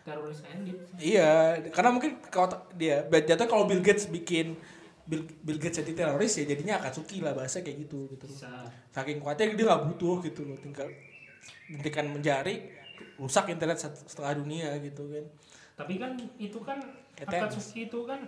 Teroris 0.01 0.41
elit. 0.43 0.77
iya 0.97 1.29
karena 1.69 1.89
mungkin 1.89 2.17
kalau 2.25 2.49
dia 2.73 3.05
jatuhnya 3.05 3.45
kalau 3.45 3.65
Bill 3.65 3.81
Gates 3.81 4.05
bikin 4.05 4.57
Bill, 5.03 5.23
Bill 5.41 5.57
Gates 5.57 5.79
jadi 5.79 5.93
teroris 5.95 6.33
ya 6.33 6.45
jadinya 6.45 6.77
Akatsuki 6.77 7.19
lah 7.19 7.31
bahasa 7.31 7.59
kayak 7.59 7.77
gitu 7.81 8.05
gitu 8.07 8.25
loh 8.25 8.37
Bisa. 8.37 8.51
saking 8.89 9.17
kuatnya 9.17 9.51
dia 9.51 9.65
nggak 9.65 9.83
butuh 9.87 10.21
gitu 10.21 10.41
loh 10.43 10.57
tinggal 10.57 10.87
hentikan 11.67 12.05
menjari 12.07 12.69
rusak 13.15 13.49
internet 13.49 13.77
set- 13.77 14.01
setengah 14.03 14.33
dunia 14.37 14.69
gitu 14.79 15.07
kan 15.07 15.25
Tapi 15.75 15.93
kan 15.97 16.11
itu 16.37 16.59
kan 16.59 16.77
Kayak 17.11 17.49
Akatsuki 17.49 17.85
itu 17.85 17.99
kan 18.03 18.19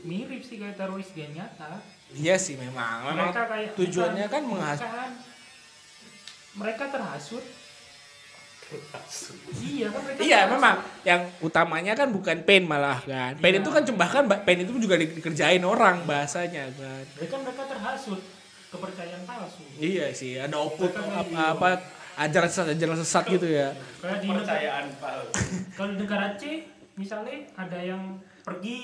mirip 0.00 0.38
sih 0.40 0.56
kayak 0.56 0.74
teroris 0.74 1.10
dia 1.10 1.26
nyata. 1.28 1.82
Iya 2.10 2.34
sih 2.36 2.54
memang. 2.54 3.02
Memang 3.04 3.28
mereka 3.28 3.42
kayak 3.46 3.70
tujuannya 3.74 4.24
bukan- 4.24 4.34
kan 4.34 4.42
menghas- 4.44 4.78
bukan. 4.80 5.10
Mereka 6.54 6.84
terhasut. 6.88 7.44
Iya 9.58 9.86
kan. 9.88 10.02
Iya 10.20 10.38
memang 10.46 10.76
yang 11.02 11.20
utamanya 11.40 11.92
kan 11.96 12.12
bukan 12.12 12.44
pain 12.44 12.64
malah 12.64 13.00
kan. 13.00 13.32
Pain 13.40 13.54
Iya. 13.56 13.64
itu 13.64 13.70
kan 13.72 13.82
bahkan 13.96 14.22
ba- 14.28 14.42
pain 14.44 14.60
itu 14.60 14.72
juga 14.76 15.00
di- 15.00 15.16
dikerjain 15.16 15.62
orang 15.64 16.04
bahasanya 16.04 16.68
kan. 16.76 17.04
Mereka 17.16 17.36
mereka 17.40 17.62
terhasut 17.64 18.20
kepercayaan 18.68 19.24
palsu. 19.24 19.64
Iya 19.80 20.12
sih 20.12 20.36
ada 20.36 20.60
okut 20.60 20.92
apa, 20.92 21.56
apa 21.56 21.68
ajaran 22.18 22.50
sesat 22.50 22.76
ajaran 22.76 22.98
sesat 23.00 23.24
gitu 23.26 23.48
ya. 23.48 23.72
Kayak 24.04 24.20
di 24.20 24.28
negara, 24.28 24.44
Kepercayaan 24.44 24.84
palsu. 25.00 25.32
kalau 25.76 25.90
di 25.92 25.98
negara 26.04 26.26
C 26.36 26.42
misalnya 26.98 27.36
ada 27.56 27.78
yang 27.80 28.02
pergi 28.44 28.80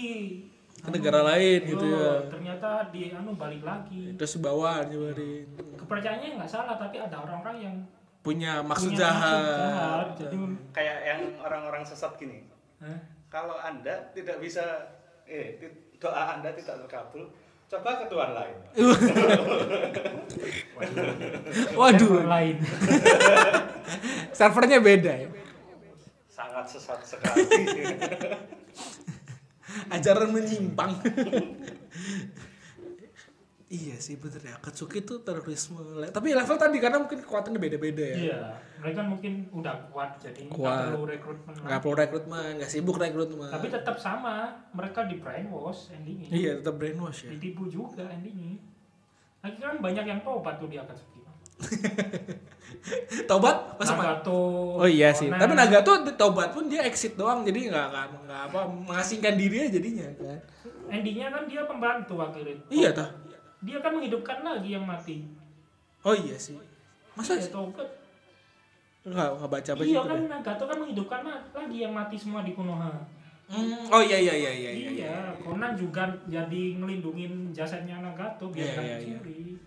Ke 0.85 0.93
negara 0.93 1.25
lain 1.25 1.61
gitu 1.65 1.81
oh, 1.81 1.97
ya. 1.97 2.13
Ternyata 2.29 2.93
di 2.93 3.09
anu 3.09 3.33
balik 3.35 3.65
lagi. 3.65 4.13
Terus 4.17 4.37
bawa 4.37 4.85
nyebarin 4.85 5.49
Kepercayaannya 5.77 6.37
nggak 6.37 6.51
salah 6.51 6.77
tapi 6.77 7.01
ada 7.01 7.25
orang-orang 7.25 7.57
yang 7.61 7.77
punya 8.25 8.65
maksud 8.65 8.97
punya 8.97 9.05
jahat. 9.05 9.37
maksud 9.37 9.61
jahat. 9.61 10.09
Jadi 10.17 10.37
Kayak 10.73 10.99
yang 11.05 11.21
orang-orang 11.45 11.85
sesat 11.85 12.17
gini. 12.17 12.49
Hah? 12.81 12.97
Kalau 13.29 13.61
Anda 13.61 14.09
tidak 14.17 14.41
bisa 14.41 14.65
eh 15.29 15.61
doa 16.01 16.33
Anda 16.37 16.53
tidak 16.57 16.89
terkabul, 16.89 17.29
coba 17.69 18.01
ke 18.01 18.05
Tuhan 18.09 18.31
lain. 18.33 18.57
Waduh, 21.79 22.09
server 22.09 22.25
lain. 22.25 22.57
servernya 24.39 24.81
beda 24.81 25.13
ya. 25.13 25.29
Sangat 26.33 26.65
sesat 26.67 27.05
sekali. 27.05 27.45
Ajaran 29.95 30.33
menyimpang. 30.33 30.97
Iya 33.75 33.97
sih 33.99 34.15
bener 34.15 34.39
ya. 34.41 34.55
Katsuki 34.63 35.03
itu 35.03 35.19
terorisme. 35.21 35.83
Tapi 36.07 36.31
level 36.31 36.55
tadi 36.55 36.79
karena 36.79 37.03
mungkin 37.03 37.19
kekuatannya 37.21 37.59
beda-beda 37.59 38.05
ya. 38.05 38.17
Iya, 38.17 38.39
mereka 38.79 39.01
mungkin 39.03 39.51
udah 39.51 39.75
kuat 39.91 40.23
jadi 40.23 40.47
Kuat. 40.47 40.95
perlu 40.95 41.03
rekrutmen. 41.11 41.55
Nggak 41.59 41.81
perlu 41.83 41.97
rekrutmen, 41.99 42.51
nggak 42.63 42.71
sibuk 42.71 42.97
rekrutmen. 42.97 43.51
Tapi 43.51 43.67
tetap 43.69 43.97
sama, 43.99 44.55
mereka 44.71 45.11
di 45.11 45.19
brainwash 45.19 45.91
endingnya. 45.91 46.29
iya 46.31 46.53
tetap 46.63 46.79
brainwash 46.79 47.27
ya. 47.27 47.31
Ditipu 47.35 47.67
juga 47.67 48.07
endingnya. 48.07 48.63
Lagi 49.43 49.59
kan 49.61 49.77
banyak 49.83 50.05
yang 50.07 50.21
tobat 50.23 50.57
tuh 50.57 50.71
di 50.71 50.79
Akatsuki. 50.79 51.21
Tobat 53.31 53.79
masa 53.81 53.97
ma- 53.97 54.05
Nagato. 54.05 54.41
Oh 54.77 54.89
iya 54.89 55.15
sih. 55.15 55.31
Conan. 55.31 55.41
Tapi 55.41 55.53
Nagato 55.57 55.93
tobat 56.15 56.53
pun 56.53 56.69
dia 56.69 56.85
exit 56.85 57.17
doang 57.17 57.41
jadi 57.41 57.73
nggak 57.73 57.87
nggak 58.29 58.41
apa 58.53 58.61
mengasingkan 58.69 59.35
diri 59.39 59.65
aja 59.65 59.81
jadinya 59.81 60.07
kan. 60.21 60.39
endingnya 60.85 61.33
kan 61.33 61.49
dia 61.49 61.65
pembantu 61.65 62.21
akhirnya. 62.21 62.61
Iya 62.69 62.91
tah. 62.93 63.09
Dia 63.65 63.79
kan 63.81 63.93
menghidupkan 63.93 64.39
lagi 64.41 64.71
yang 64.71 64.85
mati. 64.85 65.25
Oh 66.01 66.13
iya 66.13 66.37
sih. 66.37 66.57
Masa 67.15 67.35
Dia 67.35 67.49
tobat. 67.49 67.89
nggak 69.05 69.29
nggak 69.37 69.51
baca 69.51 69.71
apa 69.71 69.83
Iya 69.83 69.91
gitu 69.95 70.01
kan. 70.07 70.21
Nagato 70.27 70.65
kan 70.65 70.77
menghidupkan 70.79 71.21
la- 71.23 71.45
lagi 71.53 71.77
yang 71.79 71.93
mati 71.93 72.17
semua 72.17 72.41
di 72.41 72.53
Konoha. 72.53 72.93
Hmm, 73.45 73.85
oh 73.87 74.01
iya 74.01 74.17
iya 74.17 74.33
iya 74.33 74.53
iya 74.55 74.71
iya. 74.73 74.89
Iya, 74.91 75.17
Conan 75.37 75.77
juga 75.77 76.01
jadi 76.25 76.81
ngelindungin 76.81 77.53
jasadnya 77.53 78.01
Nagato 78.01 78.49
biar 78.49 78.65
Iya, 78.65 78.81
iya, 78.81 78.97
iya. 78.97 78.97
dicuri. 79.21 79.61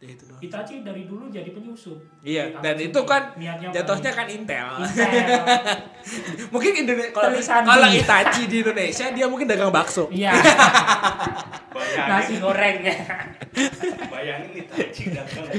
Itu, 0.00 0.24
itu 0.40 0.48
doang. 0.48 0.80
Dari 0.80 1.04
dulu 1.04 1.28
jadi 1.28 1.52
penyusup. 1.52 2.00
Iya, 2.24 2.48
Di 2.48 2.56
dan 2.58 2.76
itu 2.80 3.00
kan 3.04 3.36
jatuhnya 3.68 4.10
kan 4.10 4.26
intel. 4.26 4.80
Intel. 4.80 5.44
mungkin 6.52 6.72
Indonesia 6.74 7.12
kalau 7.12 7.36
kalau 7.68 7.86
di- 7.86 8.00
Itachi 8.00 8.42
di 8.48 8.56
Indonesia 8.64 9.06
dia 9.12 9.26
mungkin 9.28 9.44
dagang 9.44 9.68
bakso. 9.68 10.08
Iya, 10.08 10.32
Bayangin, 11.76 12.08
nasi 12.08 12.34
gorengnya. 12.40 12.96
bayangin 14.08 14.50
Itachi 14.56 15.12
dagang. 15.12 15.46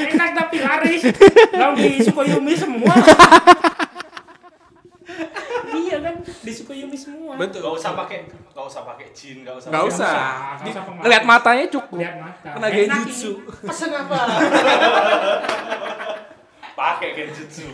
Enak 0.00 0.30
tapi 0.34 0.56
laris. 0.58 1.02
Lalu 1.52 1.74
di 1.78 1.90
Sukoyumi 2.02 2.54
semua. 2.54 2.94
Kan, 6.10 6.18
di 6.26 6.50
Sukoyumi 6.50 6.98
semua. 6.98 7.38
Betul. 7.38 7.62
Gak 7.62 7.74
usah 7.78 7.94
pakai, 7.94 8.26
gak 8.26 8.66
usah 8.66 8.82
pakai 8.82 9.06
jin, 9.14 9.46
gak 9.46 9.54
usah. 9.54 9.70
Pakai- 9.70 9.86
usah. 9.86 10.58
Ngeliat 10.98 11.22
matanya 11.22 11.70
cukup. 11.70 12.02
Lihat 12.02 12.18
mata. 12.18 12.50
Kena 12.58 12.66
Enak 12.66 12.74
genjutsu. 12.74 13.38
Pesen 13.62 13.94
apa? 13.94 14.18
pakai 16.80 17.08
genjutsu. 17.14 17.70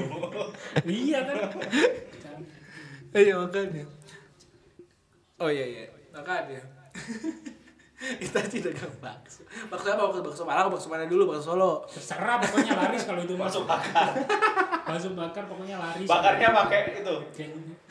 Iya 0.85 1.25
kan. 1.25 1.37
Iya 3.17 3.41
makanya. 3.41 3.89
Oh 5.41 5.49
iya 5.49 5.65
iya. 5.65 5.89
Makanya. 6.13 6.61
Itachi 8.25 8.63
dagang 8.63 8.95
bakso. 9.03 9.43
Bakso 9.67 9.89
apa? 9.91 10.03
Bakso, 10.09 10.21
bakso 10.23 10.43
Malang, 10.47 10.69
bakso 10.71 10.87
mana 10.87 11.11
dulu? 11.11 11.31
Bakso 11.31 11.55
Solo. 11.55 11.83
Terserah 11.91 12.39
pokoknya 12.39 12.73
laris 12.79 13.03
kalau 13.03 13.21
itu 13.27 13.35
Masuk 13.35 13.65
masuk. 13.65 13.65
bakar. 13.67 14.11
Bakso 14.87 15.09
bakar 15.19 15.45
pokoknya 15.51 15.77
laris. 15.83 16.07
Bakarnya 16.07 16.49
pakai 16.55 16.81
itu. 17.03 17.15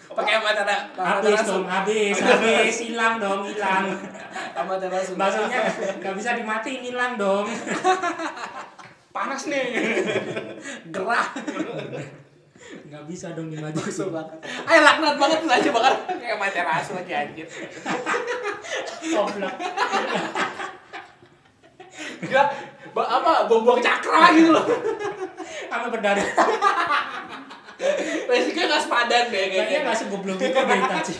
Pakai 0.06 0.34
apa 0.39 0.49
cara? 0.54 0.78
habis 0.95 1.41
dong, 1.43 1.65
habis, 1.65 2.15
habis, 2.21 2.75
hilang 2.88 3.17
dong, 3.19 3.41
hilang. 3.43 3.86
Sama 4.56 4.73
cara. 4.80 4.97
Baksonya 5.04 5.60
nggak 5.99 6.13
bisa 6.15 6.30
dimatiin, 6.39 6.82
hilang 6.88 7.13
dong. 7.19 7.45
Panas 9.12 9.47
nih. 9.51 9.65
gerah. 10.91 11.28
Nggak 12.65 13.04
bisa 13.06 13.32
dong 13.32 13.47
Bakso 13.49 13.71
dimatiin. 14.08 14.10
bakar. 14.12 14.38
Ayo 14.65 14.80
laknat 14.82 15.15
banget 15.15 15.38
tuh 15.39 15.51
aja 15.51 15.69
bakar 15.71 15.93
kayak 16.10 16.38
materasu 16.38 16.91
lagi 16.93 17.13
anjir. 17.13 17.47
Goblok. 19.06 19.54
Enggak 22.17 22.47
ba- 22.91 23.10
apa 23.12 23.32
bom-bom 23.45 23.80
cakra 23.80 24.34
gitu 24.34 24.51
loh. 24.51 24.65
Sampai 25.65 25.89
berdarah. 25.89 26.25
Basicnya 28.25 28.63
nggak 28.65 28.82
sepadan 28.82 29.23
deh 29.25 29.45
Kayaknya 29.45 29.62
kayaknya. 29.62 29.80
nggak 29.84 29.97
segoblok 29.97 30.38
itu 30.38 30.51
dari 30.54 30.82
Itachi. 30.82 31.15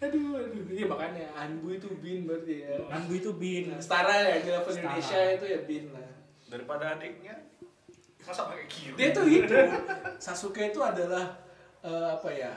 Aduh, 0.00 0.36
aduh. 0.36 0.62
Iya 0.68 0.84
makanya 0.84 1.24
Anbu 1.34 1.68
itu 1.70 1.88
bin 1.96 2.24
berarti 2.24 2.54
ya. 2.60 2.76
Anbu 2.88 3.12
itu 3.14 3.30
bin. 3.34 3.70
Nah, 3.70 3.78
setara 3.78 4.14
ya 4.26 4.36
di 4.38 4.50
level. 4.50 4.72
Indonesia 4.74 5.18
itu 5.32 5.44
ya 5.46 5.60
bin 5.62 5.84
lah. 5.90 6.08
Daripada 6.44 6.84
adiknya. 6.92 7.34
Masa 8.24 8.48
pakai 8.48 8.64
kiri? 8.66 8.96
Dia 8.96 9.08
tuh 9.12 9.28
itu. 9.28 9.52
Sasuke 10.16 10.72
itu 10.72 10.80
adalah 10.80 11.36
eh, 11.84 12.08
apa 12.16 12.28
ya? 12.32 12.52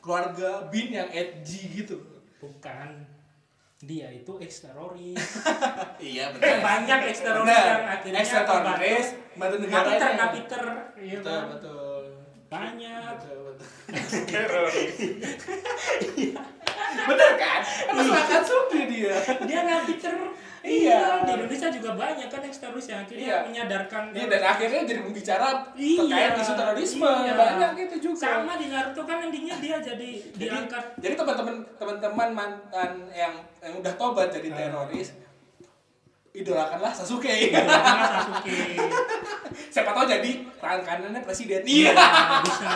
Keluarga 0.00 0.64
bin 0.72 0.96
yang 0.96 1.12
edgy 1.12 1.84
gitu. 1.84 2.00
Bukan. 2.40 3.04
Dia 3.80 4.12
itu 4.12 4.36
ex 4.40 4.60
teroris. 4.64 5.16
Iya 6.00 6.32
Banyak 6.36 7.00
ex 7.08 7.24
teroris 7.24 7.48
yang 7.48 7.84
akhirnya 7.88 8.20
Extra 8.20 8.44
teroris, 8.44 9.08
negara. 9.36 9.56
Napiter, 9.56 10.10
napiter. 10.16 10.62
Iya 11.00 11.16
Betul, 11.20 11.32
kan? 11.32 11.44
betul. 11.52 12.02
Banyak. 12.52 13.12
Betul, 13.20 13.38
betul. 13.48 13.66
Teroris. 14.28 14.96
Bener 17.08 17.30
kan? 17.40 17.60
Kan 17.64 17.94
masuk 17.96 18.14
Akatsuki 18.16 18.80
dia. 18.88 19.16
Dia 19.48 19.60
napiter. 19.64 20.14
Iya. 20.60 21.24
Di 21.24 21.32
Indonesia 21.32 21.68
juga 21.72 21.90
banyak 21.94 22.28
kan 22.28 22.40
ex 22.42 22.58
teroris 22.58 22.86
yang 22.86 23.00
akhirnya 23.00 23.24
Iya. 23.24 23.36
menyadarkan. 23.44 24.02
Iya 24.12 24.26
dan 24.28 24.42
akhirnya 24.46 24.80
jadi 24.84 25.00
pembicara 25.00 25.46
Iya. 25.72 26.00
terkait 26.04 26.34
isu 26.38 26.52
terorisme 26.54 27.08
Iya. 27.24 27.32
banyak 27.34 27.70
itu 27.80 27.96
juga. 28.02 28.20
Sama 28.36 28.52
di 28.54 28.66
Naruto 28.68 29.02
kan 29.02 29.18
endingnya 29.22 29.56
dia 29.56 29.76
jadi 29.78 30.10
Jadi, 30.20 30.36
diangkat. 30.38 30.84
jadi 30.98 31.14
teman-teman 31.14 31.56
teman-teman 31.74 32.28
mantan 32.30 32.90
yang 33.10 33.32
yang 33.58 33.72
udah 33.74 33.92
tobat 33.94 34.28
jadi 34.28 34.48
Ah. 34.50 34.56
teroris 34.60 35.08
idolakanlah 36.30 36.92
Sasuke. 36.92 37.32
Karena 37.50 37.80
Sasuke. 38.20 38.58
Siapa 39.66 39.90
tahu 39.90 40.06
jadi 40.06 40.30
tangan 40.56 40.80
kanannya 40.80 41.20
presiden. 41.20 41.64
Iya, 41.64 41.90
bisa. 42.44 42.74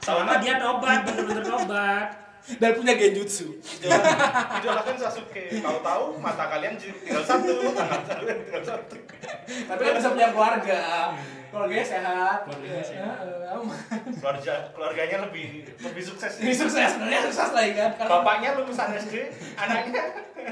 Selama 0.00 0.36
dia 0.36 0.56
tobat, 0.56 1.04
bener-bener 1.04 1.40
tobat. 1.40 2.08
Dan 2.44 2.76
punya 2.76 2.92
genjutsu. 2.92 3.56
Idola- 3.56 4.04
Idolakan 4.60 4.96
Sasuke. 4.96 5.48
Tahu-tahu 5.56 6.20
mata 6.20 6.44
kalian 6.46 6.76
tinggal 6.76 7.24
satu, 7.24 7.56
tangan 7.72 8.02
kalian 8.04 8.36
tinggal 8.42 8.62
satu. 8.62 8.96
Tapi 9.64 9.80
kan 9.80 9.92
bisa 9.96 10.08
punya 10.10 10.28
keluarga. 10.28 10.80
Keluarganya 11.48 11.86
sehat. 11.86 12.38
Keluarganya 12.44 12.84
sehat. 12.84 13.16
Eh. 13.22 13.56
Keluarga 14.12 14.54
keluarganya 14.70 15.16
lebih 15.24 15.46
lebih 15.72 16.02
sukses. 16.02 16.32
Ini 16.38 16.52
sukses, 16.52 16.84
sebenarnya 16.90 17.20
sukses 17.24 17.50
lah 17.50 17.64
ya 17.64 17.74
kan. 17.78 17.90
Karena- 17.96 18.12
Bapaknya 18.12 18.48
lulusan 18.56 18.88
SD, 18.92 19.14
anaknya 19.56 20.02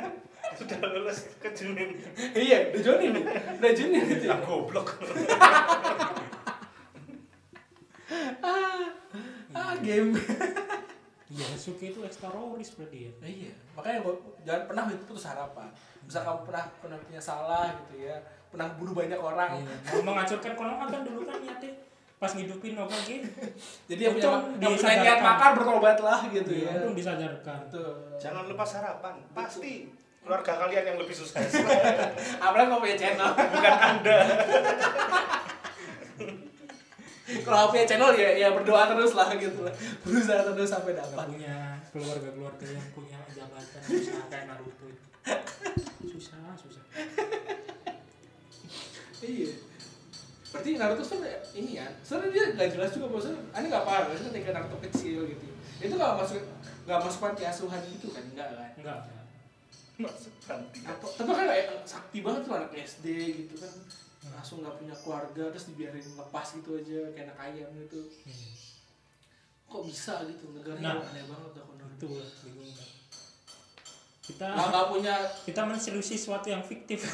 sudah 0.59 0.79
lulus 0.87 1.29
ke 1.37 1.49
Junin. 1.51 1.93
Iya, 2.33 2.71
udah 2.71 2.81
Joni 2.81 3.07
nih. 3.11 3.25
Udah 3.59 3.73
Joni 3.75 3.99
gitu 4.07 4.25
ya. 4.25 4.33
Ah, 4.33 4.41
goblok. 4.41 4.89
Ah, 9.53 9.77
game. 9.79 10.17
Iya, 11.33 11.45
Sasuke 11.57 11.97
itu 11.97 12.05
ex 12.05 12.21
teroris 12.21 12.77
berarti 12.77 13.09
ya. 13.09 13.13
Iya, 13.25 13.53
makanya 13.73 13.99
gua 14.05 14.15
jangan 14.45 14.63
pernah 14.69 14.83
itu 14.93 15.05
putus 15.09 15.25
harapan. 15.25 15.69
Misal 16.05 16.29
kamu 16.29 16.41
pernah 16.45 16.65
pernah 16.77 16.99
punya 17.01 17.21
salah 17.25 17.73
gitu 17.73 18.05
ya, 18.05 18.17
pernah 18.53 18.69
bunuh 18.77 18.93
banyak 18.93 19.17
orang. 19.17 19.65
Iya. 19.65 19.75
Mau 19.97 20.13
menghancurkan 20.13 20.53
konoha 20.53 20.85
kan 20.85 21.01
dulu 21.01 21.25
kan 21.25 21.41
niatnya 21.41 21.73
pas 22.21 22.31
ngidupin 22.37 22.79
apa 22.79 22.95
gitu. 23.03 23.27
Jadi 23.91 23.99
yang 23.99 24.15
punya, 24.15 24.31
yang 24.63 24.73
punya 24.79 24.95
niat 25.03 25.19
makar 25.19 25.51
bertobatlah 25.59 26.21
gitu 26.31 26.53
Iya, 26.55 26.71
ya. 26.71 26.73
untung 26.85 26.95
disadarkan. 26.95 27.59
Betul. 27.67 27.91
Jangan 28.21 28.47
lupa 28.47 28.63
sarapan. 28.63 29.15
Pasti 29.35 29.91
keluarga 30.23 30.53
kalian 30.55 30.85
yang 30.95 30.99
lebih 31.03 31.17
sukses. 31.19 31.51
Apalagi 32.45 32.69
kalau 32.71 32.79
punya 32.79 32.95
channel. 32.95 33.27
Bukan 33.35 33.75
Anda. 33.75 34.19
kalau 37.41 37.73
punya 37.73 37.85
channel 37.89 38.13
ya 38.13 38.31
ya 38.37 38.49
berdoa 38.53 38.85
terus 38.93 39.17
lah 39.17 39.33
gitu 39.41 39.65
lah. 39.65 39.75
Berusaha 40.05 40.45
terus 40.53 40.69
sampai 40.69 40.93
dapat. 40.93 41.27
punya 41.33 41.81
keluarga-keluarga 41.93 42.67
yang 42.69 42.89
punya 42.93 43.19
jabatan 43.33 43.81
susah 43.85 44.25
kayak 44.29 44.45
Naruto 44.53 44.85
itu. 44.89 45.05
Susah, 46.13 46.57
susah. 46.61 46.85
Iya. 49.23 49.55
Berarti 50.53 50.71
Naruto 50.77 51.03
tuh 51.05 51.21
ini 51.57 51.81
ya, 51.81 51.87
sebenarnya 52.05 52.33
dia 52.33 52.45
gak 52.59 52.71
jelas 52.77 52.91
juga 52.93 53.07
maksudnya. 53.13 53.41
Ini 53.57 53.67
gak 53.73 53.87
paham, 53.89 54.03
maksudnya 54.13 54.33
ketika 54.37 54.53
Naruto 54.57 54.79
kecil 54.85 55.21
gitu. 55.29 55.47
Itu 55.81 55.95
gak 55.97 56.17
masuk 56.21 56.41
gak 56.83 57.01
masuk 57.01 57.21
panti 57.23 57.43
asuhan 57.47 57.81
gitu 57.87 58.11
kan, 58.13 58.25
enggak 58.29 58.49
kan? 58.53 58.71
Enggak. 58.77 58.99
Masuk 60.01 60.33
panti. 60.45 60.79
Apa, 60.85 61.07
tapi 61.17 61.31
kan 61.33 61.47
kayak 61.49 61.67
sakti 61.89 62.19
banget 62.21 62.41
tuh 62.45 62.53
anak 62.57 62.73
SD 62.75 63.07
gitu 63.47 63.55
kan 63.61 63.73
langsung 64.31 64.63
nggak 64.63 64.79
punya 64.79 64.95
keluarga 64.95 65.51
terus 65.51 65.67
dibiarin 65.75 66.07
lepas 66.15 66.47
gitu 66.55 66.79
aja 66.79 67.11
kayak 67.11 67.27
anak 67.35 67.39
ayam 67.51 67.69
gitu 67.75 68.01
kok 69.67 69.83
bisa 69.83 70.23
gitu 70.29 70.53
negaranya 70.55 71.01
Nah. 71.01 71.11
aneh 71.11 71.25
banget 71.27 71.51
dah 71.57 71.65
kalau 71.65 71.91
Itu 71.97 72.07
bingung 72.45 72.71
kan. 72.71 72.89
Kita 74.23 74.47
nggak 74.55 74.87
punya 74.87 75.15
kita 75.43 75.63
menseriusi 75.67 76.15
sesuatu 76.15 76.47
yang 76.47 76.63
fiktif. 76.63 77.03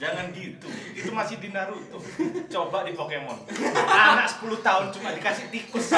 Jangan 0.00 0.34
gitu. 0.34 0.66
Itu 0.98 1.14
masih 1.14 1.38
di 1.38 1.54
Naruto. 1.54 2.00
Coba 2.50 2.82
di 2.82 2.92
Pokemon. 2.92 3.38
Anak 4.12 4.26
10 4.26 4.50
tahun 4.60 4.86
cuma 4.90 5.14
dikasih 5.14 5.46
tikus. 5.52 5.94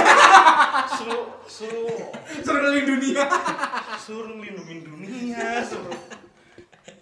Suruh 0.98 1.40
suruh 1.48 1.88
suruh 2.42 2.61
keliling 2.61 2.87
dunia 2.87 3.24
suruh 3.96 4.37
lindungin 4.37 4.85
dunia, 4.85 5.62
suruh 5.64 5.94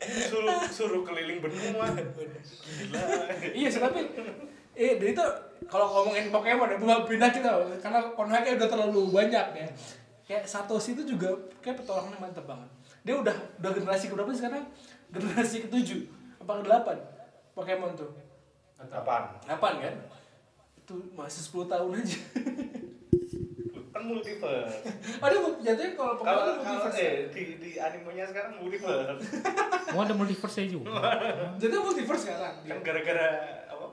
suruh 0.03 0.59
suruh 0.69 1.03
keliling 1.07 1.39
benua. 1.39 1.87
Gila. 1.93 3.03
iya 3.55 3.69
sih 3.71 3.81
tapi 3.81 4.09
eh 4.73 4.97
dari 4.97 5.13
itu 5.13 5.25
kalau 5.69 5.87
ngomongin 5.89 6.33
Pokemon 6.33 6.69
ya 6.73 6.77
bukan 6.81 7.05
pindah 7.05 7.31
kita 7.31 7.51
karena 7.81 8.01
Konoha 8.17 8.41
kayak 8.41 8.57
udah 8.57 8.69
terlalu 8.73 9.01
banyak 9.13 9.47
ya 9.53 9.69
kayak 10.25 10.45
Satoshi 10.49 10.97
itu 10.97 11.05
juga 11.05 11.29
kayak 11.61 11.85
petualangannya 11.85 12.19
mantep 12.19 12.45
banget 12.49 12.69
dia 13.05 13.15
udah 13.19 13.37
udah 13.61 13.71
generasi 13.77 14.09
keberapa 14.09 14.33
sih 14.33 14.41
sekarang 14.41 14.65
generasi 15.13 15.57
ketujuh 15.69 16.01
apa 16.41 16.53
ke 16.59 16.63
delapan 16.65 16.97
Pokemon 17.53 17.93
tuh 17.95 18.11
Apaan? 18.83 19.39
delapan 19.47 19.73
kan 19.79 19.95
itu 20.83 20.95
masih 21.15 21.41
10 21.55 21.71
tahun 21.71 21.91
aja 22.03 22.19
Kan 24.03 24.11
multiverse. 24.11 24.75
oh 25.17 25.27
dia 25.29 25.39
mau- 25.39 25.55
jatuhnya 25.57 25.93
kalau 25.95 26.13
Pokemon 26.13 26.27
Kalau 26.27 26.43
tuh 26.43 26.55
kalau 26.57 26.67
multiverse 26.75 26.99
eh 26.99 27.07
ya? 27.07 27.13
di 27.29 27.43
di 27.57 27.71
animenya 27.77 28.25
sekarang 28.27 28.53
multiverse. 28.59 29.23
Oh 29.95 30.01
ada 30.01 30.15
multiverse 30.15 30.63
juga. 30.67 30.91
jadi 31.55 31.75
multiverse 31.77 32.23
sekarang. 32.25 32.55
Kan 32.65 32.79
gara-gara 32.83 33.29
apa? 33.69 33.87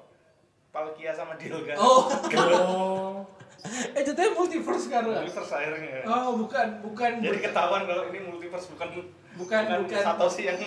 Palkia 0.69 1.11
sama 1.11 1.33
Dialga. 1.35 1.75
oh 1.75 2.09
Oh. 2.49 3.21
eh 3.91 4.01
jatuhnya 4.01 4.31
multiverse 4.31 4.87
sekarang 4.87 5.11
Multiverse 5.13 5.51
akhirnya. 5.51 6.01
oh 6.03 6.39
bukan 6.39 6.67
bukan 6.81 7.11
Jadi 7.19 7.39
ketahuan 7.43 7.83
kalau 7.83 8.03
ini 8.07 8.19
multiverse 8.23 8.65
bukan 8.69 8.87
Bukan- 9.35 9.65
bukan. 9.83 10.01
Satoshi 10.01 10.43
yang 10.43 10.57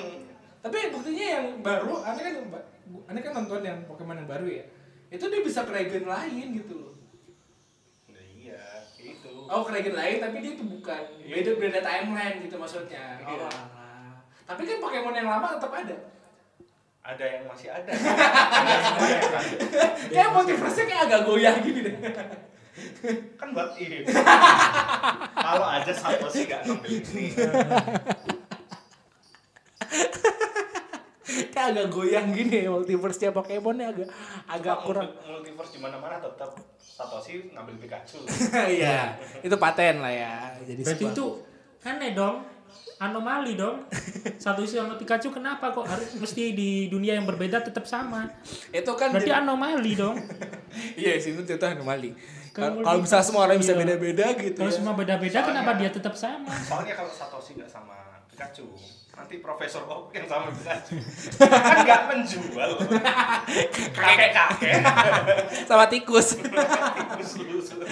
Tapi 0.60 0.78
buktinya 0.88 1.26
yang 1.32 1.46
baru, 1.58 1.98
aneh 2.00 2.22
kan 2.22 2.34
aneh 3.04 3.20
kan 3.20 3.32
nonton 3.34 3.58
yang 3.60 3.82
Pokemon 3.82 4.14
yang 4.16 4.30
baru 4.30 4.46
ya. 4.46 4.64
Itu 5.08 5.26
dia 5.26 5.42
bisa 5.42 5.66
ke 5.66 5.72
regen 5.72 6.06
lain 6.06 6.46
gitu 6.54 6.78
loh. 6.78 6.91
Iya. 9.46 9.52
Oh, 9.52 9.62
ke 9.66 9.70
regen 9.74 9.94
lain 9.98 10.16
tapi 10.22 10.36
dia 10.42 10.52
itu 10.54 10.64
bukan 10.64 11.02
beda 11.22 11.50
beda 11.58 11.80
timeline 11.82 12.36
gitu 12.42 12.56
maksudnya. 12.58 13.18
Iya. 13.22 13.46
Oh, 13.46 13.50
alah. 13.50 14.14
Tapi 14.46 14.62
kan 14.68 14.78
Pokemon 14.82 15.14
yang 15.14 15.28
lama 15.30 15.46
tetap 15.56 15.72
ada. 15.72 15.96
Ada 17.02 17.24
yang 17.26 17.42
masih 17.50 17.68
ada. 17.74 17.90
Kayak 20.12 20.30
multiverse 20.30 20.86
kayak 20.86 21.02
agak 21.10 21.20
goyah 21.26 21.54
gini 21.58 21.80
deh. 21.82 21.96
kan 23.34 23.50
buat 23.50 23.74
ini. 23.74 24.06
Kalau 25.34 25.66
aja 25.66 25.92
Satoshi 25.92 26.46
gak 26.46 26.62
ngambil 26.62 27.02
ini. 27.02 27.34
kayak 31.52 31.66
agak 31.72 31.86
goyang 31.88 32.28
gini 32.30 32.64
multiverse-nya 32.64 33.30
Pokemon-nya 33.30 33.86
agak 33.88 34.08
agak 34.46 34.76
Cuma 34.76 34.84
kurang. 34.84 35.06
multi- 35.08 35.26
multiverse 35.26 35.72
di 35.72 35.80
mana-mana 35.80 36.16
tetap 36.16 36.50
Satoshi 36.78 37.48
ngambil 37.48 37.76
Pikachu. 37.78 38.20
Iya, 38.74 39.16
itu 39.38 39.56
paten 39.56 39.98
lah 39.98 40.10
ya. 40.10 40.34
Jadi 40.60 40.80
Berarti 40.80 41.02
sebuah- 41.02 41.14
itu 41.14 41.24
aneh 41.82 42.12
dong. 42.12 42.36
Anomali 42.98 43.52
dong. 43.54 43.82
Satu 44.36 44.62
isi 44.62 44.76
sama 44.76 44.94
Pikachu 44.94 45.28
kenapa 45.28 45.68
kok 45.68 45.82
harus 45.82 46.14
mesti 46.14 46.52
di 46.52 46.70
dunia 46.86 47.12
yang 47.12 47.24
berbeda 47.24 47.58
tetap 47.60 47.82
sama? 47.82 48.30
itu 48.70 48.92
kan 48.92 49.10
Berarti 49.10 49.26
jadi- 49.26 49.40
anomali 49.40 49.92
dong. 49.92 50.14
Iya 50.96 51.18
sih 51.18 51.32
itu 51.32 51.42
contoh 51.44 51.68
anomali. 51.68 52.14
Kalau 52.50 52.78
Kalau 52.78 53.00
misalnya 53.00 53.24
semua 53.24 53.42
orang 53.42 53.56
bisa 53.56 53.72
iya. 53.72 53.80
beda-beda 53.82 54.26
gitu. 54.36 54.56
Kalau 54.56 54.68
ya. 54.68 54.76
semua 54.76 54.92
beda-beda 54.92 55.38
kenapa 55.40 55.70
dia 55.74 55.88
tetap 55.88 56.14
sama? 56.14 56.52
Soalnya 56.54 56.94
kalau 56.94 57.08
Satoshi 57.08 57.56
nggak 57.56 57.66
sama 57.66 57.96
Pikachu, 58.26 58.68
nanti 59.12 59.38
Profesor 59.38 59.84
Oak 59.84 60.10
yang 60.10 60.24
sama 60.24 60.48
Pikachu 60.50 60.96
kan 61.38 61.76
nggak 61.82 62.02
menjual. 62.08 62.70
Kakek-kakek. 63.92 64.74
sama 65.64 65.84
tikus. 65.86 66.36
Tikus 66.36 67.30
lu. 67.38 67.84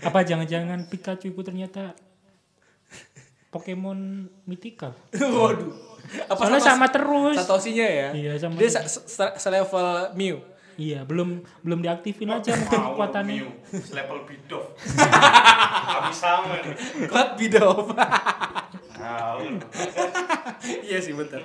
Apa 0.00 0.20
jangan-jangan 0.22 0.84
Pikachu 0.86 1.28
itu 1.28 1.40
ternyata 1.40 1.96
Pokemon 3.50 3.98
Mythical? 4.44 4.94
Waduh. 5.12 5.74
Apa 6.26 6.38
Soalnya 6.40 6.62
sama 6.62 6.86
terus. 6.88 7.34
Satoshinya 7.36 7.86
ya? 7.86 8.08
Iya, 8.12 8.32
sama 8.36 8.54
Dia 8.56 8.70
se- 8.70 8.86
se- 9.06 9.36
selevel 9.36 9.86
Mew. 10.14 10.38
Iya, 10.74 11.04
belum 11.04 11.42
belum 11.60 11.80
diaktifin 11.80 12.30
aja 12.30 12.56
mungkin 12.56 12.80
kekuatannya. 12.88 13.34
Mew, 13.36 13.48
level 13.92 14.18
Bidoff. 14.24 14.66
Habis 15.92 16.16
sama 16.16 16.56
nih. 16.56 16.72
God 17.04 17.28
Bidov. 17.36 17.92
Nah, 18.96 19.36
iya 20.86 20.98
sih 21.02 21.14
betul. 21.16 21.42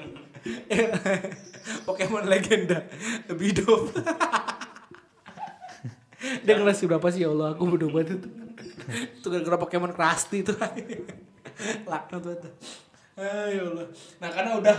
Pokemon 1.86 2.30
legenda 2.30 2.86
Bidov. 3.34 3.90
Dia 6.46 6.56
kelas 6.58 6.82
berapa 6.86 7.08
sih 7.14 7.26
ya 7.26 7.30
Allah? 7.34 7.54
Aku 7.54 7.70
bodoh 7.70 7.90
banget 7.90 8.18
itu. 8.22 8.30
Itu 9.22 9.28
gara-gara 9.34 9.58
Pokemon 9.62 9.94
Krusty 9.94 10.46
itu. 10.46 10.54
Laknat 11.90 12.22
banget. 12.22 12.54
Ah, 13.16 13.48
ya 13.48 13.64
Allah. 13.64 13.88
Nah, 14.20 14.30
karena 14.30 14.52
udah 14.60 14.78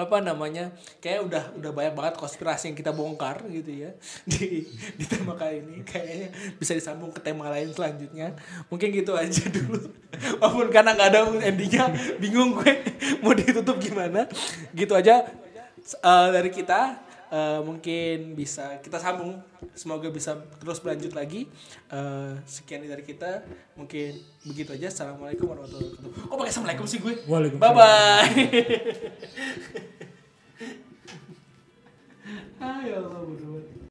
apa 0.00 0.24
namanya 0.24 0.72
kayak 0.98 1.28
udah 1.28 1.44
udah 1.60 1.70
banyak 1.70 1.94
banget 1.94 2.14
konspirasi 2.16 2.72
yang 2.72 2.76
kita 2.78 2.90
bongkar 2.96 3.44
gitu 3.52 3.86
ya 3.86 3.90
di 4.30 4.64
di 4.96 5.04
tema 5.04 5.36
kali 5.36 5.60
ini. 5.60 5.84
Kayaknya 5.84 6.28
bisa 6.56 6.72
disambung 6.72 7.12
ke 7.12 7.20
tema 7.20 7.52
lain 7.52 7.68
selanjutnya. 7.70 8.32
Mungkin 8.72 8.88
gitu 8.96 9.12
aja 9.12 9.44
dulu. 9.56 9.92
Walaupun 10.40 10.68
karena 10.72 10.96
nggak 10.96 11.08
ada 11.12 11.20
endingnya 11.44 11.84
bingung 12.16 12.56
gue 12.56 12.72
mau 13.22 13.36
ditutup 13.36 13.76
gimana. 13.76 14.24
Gitu 14.72 14.92
aja 14.96 15.28
eh, 15.84 16.28
dari 16.32 16.48
kita 16.48 17.09
Eh, 17.30 17.60
mungkin 17.62 18.34
bisa 18.34 18.82
kita 18.82 18.98
sambung. 18.98 19.38
Semoga 19.78 20.10
bisa 20.10 20.34
terus 20.58 20.82
berlanjut 20.82 21.14
lagi. 21.14 21.46
Eh, 21.86 22.32
sekian 22.42 22.82
dari 22.82 23.06
kita. 23.06 23.46
Mungkin 23.78 24.18
begitu 24.42 24.74
aja. 24.74 24.90
Assalamualaikum 24.90 25.46
warahmatullahi 25.46 25.94
wabarakatuh. 25.94 26.26
Kok 26.26 26.34
pakai 26.34 26.50
assalamualaikum 26.50 26.86
sih 26.90 26.98
gue? 26.98 27.14
Waalaikumsalam. 27.30 27.62
bye 27.62 27.78
bye 27.78 28.26
Ayo 32.60 33.08
Allah. 33.08 33.88